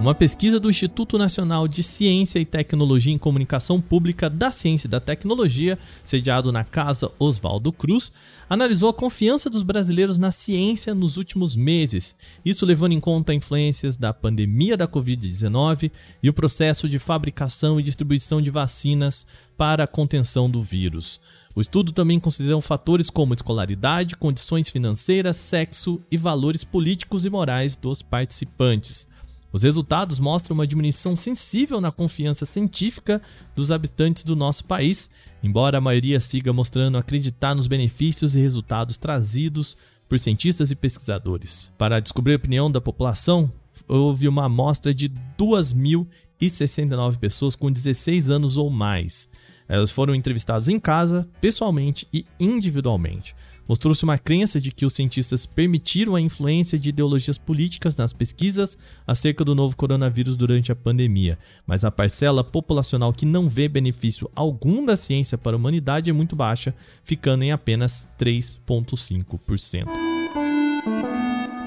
Uma 0.01 0.15
pesquisa 0.15 0.59
do 0.59 0.71
Instituto 0.71 1.19
Nacional 1.19 1.69
de 1.69 1.83
Ciência 1.83 2.39
e 2.39 2.45
Tecnologia 2.47 3.13
em 3.13 3.19
Comunicação 3.19 3.79
Pública 3.79 4.31
da 4.31 4.51
Ciência 4.51 4.87
e 4.87 4.91
da 4.91 4.99
Tecnologia, 4.99 5.79
sediado 6.03 6.51
na 6.51 6.65
Casa 6.65 7.13
Oswaldo 7.19 7.71
Cruz, 7.71 8.11
analisou 8.49 8.89
a 8.89 8.95
confiança 8.95 9.51
dos 9.51 9.63
brasileiros 9.63 10.17
na 10.17 10.33
ciência 10.33 10.95
nos 10.95 11.19
últimos 11.19 11.55
meses, 11.55 12.17
isso 12.43 12.65
levando 12.65 12.93
em 12.93 12.99
conta 12.99 13.35
influências 13.35 13.99
da 13.99 14.11
pandemia 14.11 14.75
da 14.75 14.89
Covid-19 14.89 15.93
e 16.23 16.31
o 16.31 16.35
processo 16.35 16.89
de 16.89 16.99
fabricação 16.99 17.79
e 17.79 17.83
distribuição 17.83 18.41
de 18.41 18.51
vacinas 18.51 19.27
para 19.55 19.85
a 19.85 19.87
contenção 19.87 20.49
do 20.49 20.63
vírus. 20.63 21.21
O 21.55 21.61
estudo 21.61 21.93
também 21.93 22.19
considerou 22.19 22.63
fatores 22.63 23.11
como 23.11 23.35
escolaridade, 23.35 24.17
condições 24.17 24.71
financeiras, 24.71 25.37
sexo 25.37 26.01
e 26.11 26.17
valores 26.17 26.65
políticos 26.65 27.27
e 27.27 27.31
morais 27.31 27.77
dos 27.77 28.01
participantes. 28.01 29.10
Os 29.53 29.63
resultados 29.63 30.21
mostram 30.21 30.55
uma 30.55 30.67
diminuição 30.67 31.17
sensível 31.17 31.81
na 31.81 31.91
confiança 31.91 32.47
científica 32.47 33.21
dos 33.55 33.71
habitantes 33.71 34.23
do 34.23 34.37
nosso 34.37 34.65
país, 34.65 35.11
embora 35.43 35.79
a 35.79 35.81
maioria 35.81 36.21
siga 36.21 36.53
mostrando 36.53 36.99
acreditar 36.99 37.55
nos 37.55 37.67
benefícios 37.67 38.37
e 38.37 38.41
resultados 38.41 38.97
trazidos 38.97 39.77
por 40.09 40.19
cientistas 40.19 40.71
e 40.71 40.77
pesquisadores. 40.77 41.73
Para 41.77 42.01
descobrir 42.01 42.35
a 42.35 42.37
opinião 42.37 42.71
da 42.71 42.81
população, 42.81 43.53
houve 43.89 44.29
uma 44.29 44.45
amostra 44.45 44.93
de 44.95 45.09
2.069 45.39 47.17
pessoas 47.19 47.57
com 47.57 47.71
16 47.71 48.31
anos 48.31 48.57
ou 48.57 48.71
mais. 48.71 49.29
Elas 49.71 49.93
foram 49.93 50.17
entrevistadas 50.17 50.69
em 50.69 50.81
casa, 50.81 51.29
pessoalmente 51.41 52.05
e 52.13 52.27
individualmente. 52.41 53.37
Mostrou-se 53.69 54.03
uma 54.03 54.19
crença 54.19 54.61
de 54.61 54.73
que 54.73 54.85
os 54.85 54.93
cientistas 54.93 55.47
permitiram 55.47 56.17
a 56.17 56.21
influência 56.21 56.77
de 56.77 56.89
ideologias 56.89 57.39
políticas 57.39 57.97
nas 57.97 58.13
pesquisas 58.13 58.77
acerca 59.07 59.45
do 59.45 59.55
novo 59.55 59.77
coronavírus 59.77 60.35
durante 60.35 60.73
a 60.73 60.77
pandemia, 60.77 61.39
mas 61.65 61.85
a 61.85 61.91
parcela 61.93 62.43
populacional 62.43 63.13
que 63.13 63.25
não 63.25 63.49
vê 63.49 63.69
benefício 63.69 64.29
algum 64.35 64.85
da 64.85 64.97
ciência 64.97 65.39
para 65.39 65.55
a 65.55 65.57
humanidade 65.57 66.11
é 66.11 66.13
muito 66.13 66.35
baixa, 66.35 66.75
ficando 67.05 67.45
em 67.45 67.53
apenas 67.53 68.09
3,5%. 68.19 69.87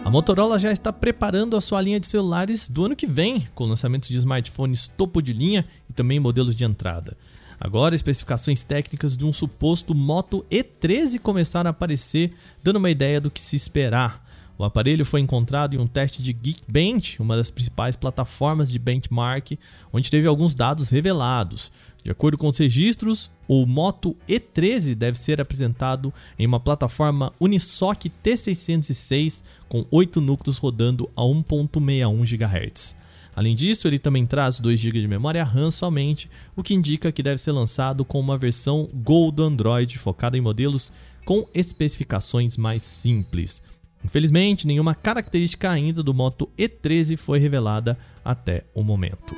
A 0.04 0.10
Motorola 0.10 0.60
já 0.60 0.74
está 0.74 0.92
preparando 0.92 1.56
a 1.56 1.62
sua 1.62 1.80
linha 1.80 2.02
de 2.02 2.08
celulares 2.08 2.68
do 2.68 2.84
ano 2.84 2.98
que 2.98 3.08
vem, 3.08 3.48
com 3.56 3.64
lançamentos 3.64 4.10
de 4.10 4.18
smartphones 4.18 4.90
topo 4.90 5.22
de 5.22 5.32
linha 5.32 5.66
e 5.90 5.94
também 5.94 6.20
modelos 6.20 6.54
de 6.54 6.66
entrada. 6.66 7.16
Agora, 7.60 7.96
especificações 7.96 8.64
técnicas 8.64 9.16
de 9.16 9.26
um 9.26 9.34
suposto 9.34 9.96
Moto 9.96 10.46
E13 10.52 11.20
começaram 11.20 11.70
a 11.70 11.72
aparecer, 11.72 12.34
dando 12.64 12.78
uma 12.78 12.90
ideia 12.90 13.22
do 13.22 13.32
que 13.32 13.42
se 13.42 13.56
esperar. 13.56 14.24
O 14.58 14.64
aparelho 14.64 15.06
foi 15.06 15.20
encontrado 15.20 15.76
em 15.76 15.80
um 15.80 15.88
teste 15.88 16.22
de 16.22 16.32
Geekbench, 16.32 17.20
uma 17.20 17.36
das 17.36 17.50
principais 17.50 17.96
plataformas 17.96 18.72
de 18.72 18.78
benchmark, 18.78 19.58
onde 19.92 20.12
teve 20.12 20.28
alguns 20.28 20.54
dados 20.54 20.90
revelados. 20.90 21.72
De 22.04 22.12
acordo 22.12 22.38
com 22.38 22.48
os 22.48 22.58
registros, 22.58 23.32
o 23.48 23.66
Moto 23.66 24.16
E13 24.28 24.94
deve 24.94 25.18
ser 25.18 25.42
apresentado 25.42 26.14
em 26.38 26.46
uma 26.46 26.60
plataforma 26.60 27.34
Unisoc 27.40 28.06
T606 28.24 29.42
com 29.68 29.86
8 29.90 30.22
núcleos 30.22 30.58
rodando 30.58 31.10
a 31.16 31.22
1.61 31.22 32.24
GHz. 32.24 33.03
Além 33.36 33.56
disso, 33.56 33.88
ele 33.88 33.98
também 33.98 34.26
traz 34.26 34.60
2 34.60 34.80
GB 34.80 35.02
de 35.02 35.08
memória 35.08 35.44
RAM 35.44 35.72
somente, 35.72 36.30
o 36.56 36.62
que 36.62 36.74
indica 36.74 37.12
que 37.12 37.24
deve 37.24 37.42
ser 37.42 37.52
lançado 37.52 38.06
com 38.06 38.20
uma 38.20 38.38
versão 38.38 38.90
Gold 38.94 39.38
do 39.38 39.44
Android 39.44 39.98
focada 39.98 40.38
em 40.38 40.42
modelos 40.42 40.92
com 41.26 41.48
especificações 41.54 42.58
mais 42.58 42.84
simples. 42.84 43.62
Infelizmente, 44.04 44.68
nenhuma 44.68 44.94
característica 44.94 45.72
ainda 45.72 46.04
do 46.04 46.14
Moto 46.14 46.50
E13 46.58 47.18
foi 47.18 47.40
revelada 47.40 47.98
até 48.24 48.66
o 48.74 48.84
momento. 48.84 49.34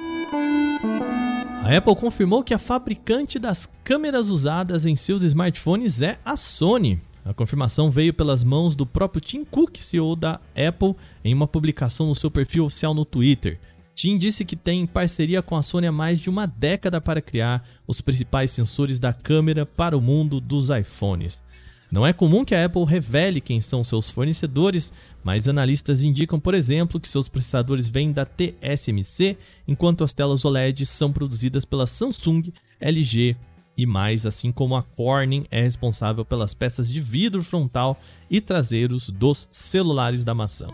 A 1.63 1.75
Apple 1.75 1.95
confirmou 1.95 2.43
que 2.43 2.53
a 2.53 2.59
fabricante 2.59 3.39
das 3.39 3.67
câmeras 3.83 4.29
usadas 4.29 4.85
em 4.85 4.95
seus 4.95 5.23
smartphones 5.23 6.01
é 6.01 6.19
a 6.23 6.35
Sony. 6.35 6.99
A 7.23 7.33
confirmação 7.33 7.89
veio 7.89 8.13
pelas 8.13 8.43
mãos 8.43 8.75
do 8.75 8.85
próprio 8.85 9.19
Tim 9.19 9.43
Cook, 9.43 9.77
CEO 9.77 10.15
da 10.15 10.39
Apple, 10.55 10.95
em 11.23 11.33
uma 11.33 11.47
publicação 11.47 12.05
no 12.05 12.13
seu 12.13 12.29
perfil 12.29 12.65
oficial 12.65 12.93
no 12.93 13.03
Twitter. 13.03 13.59
Tim 13.95 14.17
disse 14.17 14.43
que 14.43 14.57
tem 14.57 14.85
parceria 14.85 15.41
com 15.41 15.55
a 15.55 15.63
Sony 15.63 15.87
há 15.87 15.91
mais 15.91 16.19
de 16.19 16.29
uma 16.29 16.45
década 16.45 16.99
para 16.99 17.21
criar 17.21 17.65
os 17.87 18.01
principais 18.01 18.51
sensores 18.51 18.99
da 18.99 19.13
câmera 19.13 19.65
para 19.65 19.97
o 19.97 20.01
mundo 20.01 20.41
dos 20.41 20.69
iPhones. 20.69 21.41
Não 21.89 22.05
é 22.05 22.11
comum 22.11 22.43
que 22.43 22.53
a 22.53 22.65
Apple 22.65 22.83
revele 22.83 23.39
quem 23.39 23.61
são 23.61 23.85
seus 23.85 24.09
fornecedores, 24.09 24.91
mas 25.23 25.47
analistas 25.47 26.03
indicam, 26.03 26.37
por 26.37 26.53
exemplo, 26.53 26.99
que 26.99 27.07
seus 27.07 27.29
processadores 27.29 27.87
vêm 27.87 28.11
da 28.11 28.25
TSMC, 28.25 29.37
enquanto 29.65 30.03
as 30.03 30.11
telas 30.11 30.43
OLED 30.43 30.85
são 30.85 31.13
produzidas 31.13 31.63
pela 31.63 31.87
Samsung, 31.87 32.51
LG 32.81 33.37
e 33.77 33.85
mais, 33.85 34.25
assim 34.25 34.51
como 34.51 34.75
a 34.75 34.83
Corning 34.83 35.45
é 35.49 35.61
responsável 35.61 36.25
pelas 36.25 36.53
peças 36.53 36.91
de 36.91 36.99
vidro 36.99 37.41
frontal 37.41 37.97
e 38.29 38.41
traseiros 38.41 39.09
dos 39.09 39.47
celulares 39.51 40.25
da 40.25 40.33
maçã. 40.33 40.67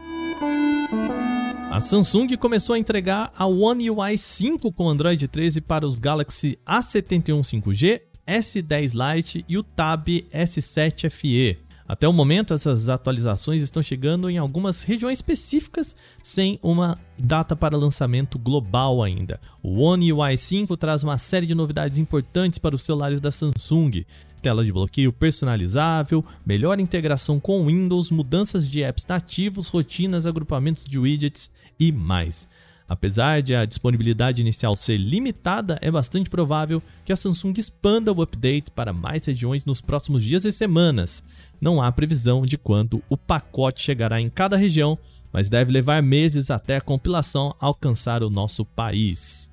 A 1.71 1.79
Samsung 1.79 2.35
começou 2.35 2.75
a 2.75 2.79
entregar 2.79 3.31
a 3.33 3.45
One 3.45 3.89
UI 3.89 4.17
5 4.17 4.73
com 4.73 4.89
Android 4.89 5.25
13 5.25 5.61
para 5.61 5.85
os 5.85 5.97
Galaxy 5.97 6.59
A71 6.67 7.39
5G, 7.39 8.01
S10 8.27 9.15
Lite 9.15 9.45
e 9.47 9.57
o 9.57 9.63
Tab 9.63 10.05
S7 10.33 11.09
FE. 11.09 11.57
Até 11.87 12.07
o 12.07 12.13
momento, 12.13 12.53
essas 12.53 12.89
atualizações 12.89 13.61
estão 13.61 13.83
chegando 13.83 14.29
em 14.29 14.37
algumas 14.37 14.83
regiões 14.83 15.17
específicas, 15.17 15.95
sem 16.23 16.59
uma 16.61 16.97
data 17.19 17.55
para 17.55 17.77
lançamento 17.77 18.39
global 18.39 19.03
ainda. 19.03 19.39
O 19.61 19.81
One 19.81 20.13
UI 20.13 20.37
5 20.37 20.77
traz 20.77 21.03
uma 21.03 21.17
série 21.17 21.45
de 21.45 21.55
novidades 21.55 21.97
importantes 21.97 22.59
para 22.59 22.75
os 22.75 22.83
celulares 22.83 23.19
da 23.19 23.31
Samsung, 23.31 24.05
tela 24.41 24.65
de 24.65 24.71
bloqueio 24.71 25.13
personalizável, 25.13 26.25
melhor 26.45 26.79
integração 26.79 27.39
com 27.39 27.65
Windows, 27.65 28.09
mudanças 28.09 28.67
de 28.67 28.81
apps 28.83 29.05
nativos, 29.05 29.67
rotinas, 29.67 30.25
agrupamentos 30.25 30.83
de 30.83 30.97
widgets 30.97 31.51
e 31.79 31.91
mais. 31.91 32.47
Apesar 32.91 33.41
de 33.41 33.55
a 33.55 33.63
disponibilidade 33.63 34.41
inicial 34.41 34.75
ser 34.75 34.97
limitada, 34.97 35.79
é 35.81 35.89
bastante 35.89 36.29
provável 36.29 36.83
que 37.05 37.13
a 37.13 37.15
Samsung 37.15 37.53
expanda 37.55 38.11
o 38.11 38.21
update 38.21 38.69
para 38.69 38.91
mais 38.91 39.25
regiões 39.25 39.63
nos 39.63 39.79
próximos 39.79 40.25
dias 40.25 40.43
e 40.43 40.51
semanas. 40.51 41.23
Não 41.61 41.81
há 41.81 41.89
previsão 41.89 42.45
de 42.45 42.57
quando 42.57 43.01
o 43.09 43.15
pacote 43.15 43.81
chegará 43.81 44.19
em 44.19 44.29
cada 44.29 44.57
região, 44.57 44.99
mas 45.31 45.47
deve 45.47 45.71
levar 45.71 46.03
meses 46.03 46.51
até 46.51 46.75
a 46.75 46.81
compilação 46.81 47.55
alcançar 47.61 48.23
o 48.23 48.29
nosso 48.29 48.65
país. 48.65 49.49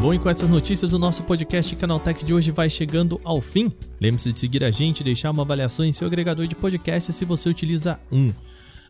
Bom, 0.00 0.14
e 0.14 0.18
com 0.18 0.30
essas 0.30 0.48
notícias, 0.48 0.92
o 0.92 0.98
nosso 0.98 1.24
podcast 1.24 1.74
Canaltech 1.74 2.24
de 2.24 2.32
hoje 2.32 2.52
vai 2.52 2.70
chegando 2.70 3.20
ao 3.24 3.40
fim. 3.40 3.72
Lembre-se 4.00 4.32
de 4.32 4.38
seguir 4.38 4.62
a 4.62 4.70
gente 4.70 5.00
e 5.00 5.04
deixar 5.04 5.32
uma 5.32 5.42
avaliação 5.42 5.84
em 5.84 5.90
seu 5.90 6.06
agregador 6.06 6.46
de 6.46 6.54
podcast 6.54 7.12
se 7.12 7.24
você 7.24 7.48
utiliza 7.48 7.98
um. 8.10 8.32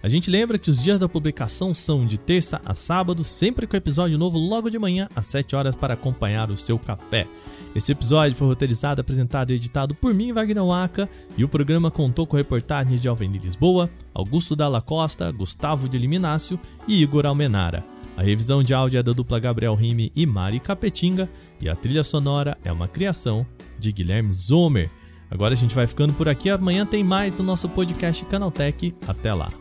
A 0.03 0.09
gente 0.11 0.31
lembra 0.31 0.59
que 0.59 0.69
os 0.69 0.83
dias 0.83 1.01
da 1.01 1.09
publicação 1.09 1.75
são 1.75 2.05
de 2.05 2.19
terça 2.19 2.61
a 2.63 2.75
sábado, 2.75 3.25
sempre 3.25 3.67
com 3.67 3.75
episódio 3.75 4.19
novo 4.19 4.37
logo 4.39 4.69
de 4.69 4.79
manhã, 4.79 5.09
às 5.17 5.25
7 5.27 5.57
horas, 5.57 5.75
para 5.75 5.95
acompanhar 5.95 6.51
o 6.51 6.57
seu 6.57 6.79
café. 6.79 7.27
Esse 7.75 7.91
episódio 7.91 8.37
foi 8.37 8.47
roteirizado, 8.47 9.01
apresentado 9.01 9.51
e 9.51 9.55
editado 9.55 9.95
por 9.95 10.13
mim, 10.13 10.35
Wagner 10.35 10.65
Waka, 10.65 11.09
e 11.39 11.43
o 11.43 11.49
programa 11.49 11.91
contou 11.91 12.27
com 12.27 12.37
reportagens 12.37 13.01
de 13.01 13.09
Alveni 13.09 13.39
Lisboa, 13.39 13.89
Augusto 14.13 14.55
Dalla 14.55 14.83
Costa, 14.83 15.33
Gustavo 15.33 15.89
de 15.89 15.97
Liminácio 15.97 16.61
e 16.87 17.03
Igor 17.03 17.25
Almenara. 17.25 17.98
A 18.19 18.23
revisão 18.23 18.65
de 18.65 18.75
áudio 18.75 18.99
é 18.99 19.03
da 19.03 19.13
dupla 19.13 19.39
Gabriel 19.39 19.77
Rime 19.77 20.11
e 20.17 20.27
Mari 20.27 20.59
Capetinga 20.59 21.31
e 21.61 21.69
a 21.69 21.77
trilha 21.77 22.03
sonora 22.03 22.59
é 22.65 22.73
uma 22.73 22.89
criação 22.89 23.47
de 23.79 23.93
Guilherme 23.93 24.33
Zomer. 24.33 24.91
Agora 25.31 25.55
a 25.55 25.57
gente 25.57 25.73
vai 25.73 25.87
ficando 25.87 26.13
por 26.13 26.29
aqui. 26.29 26.51
Amanhã 26.51 26.85
tem 26.85 27.05
mais 27.05 27.33
do 27.35 27.45
nosso 27.45 27.69
podcast 27.69 28.25
Canaltech. 28.25 28.93
Até 29.07 29.33
lá. 29.33 29.53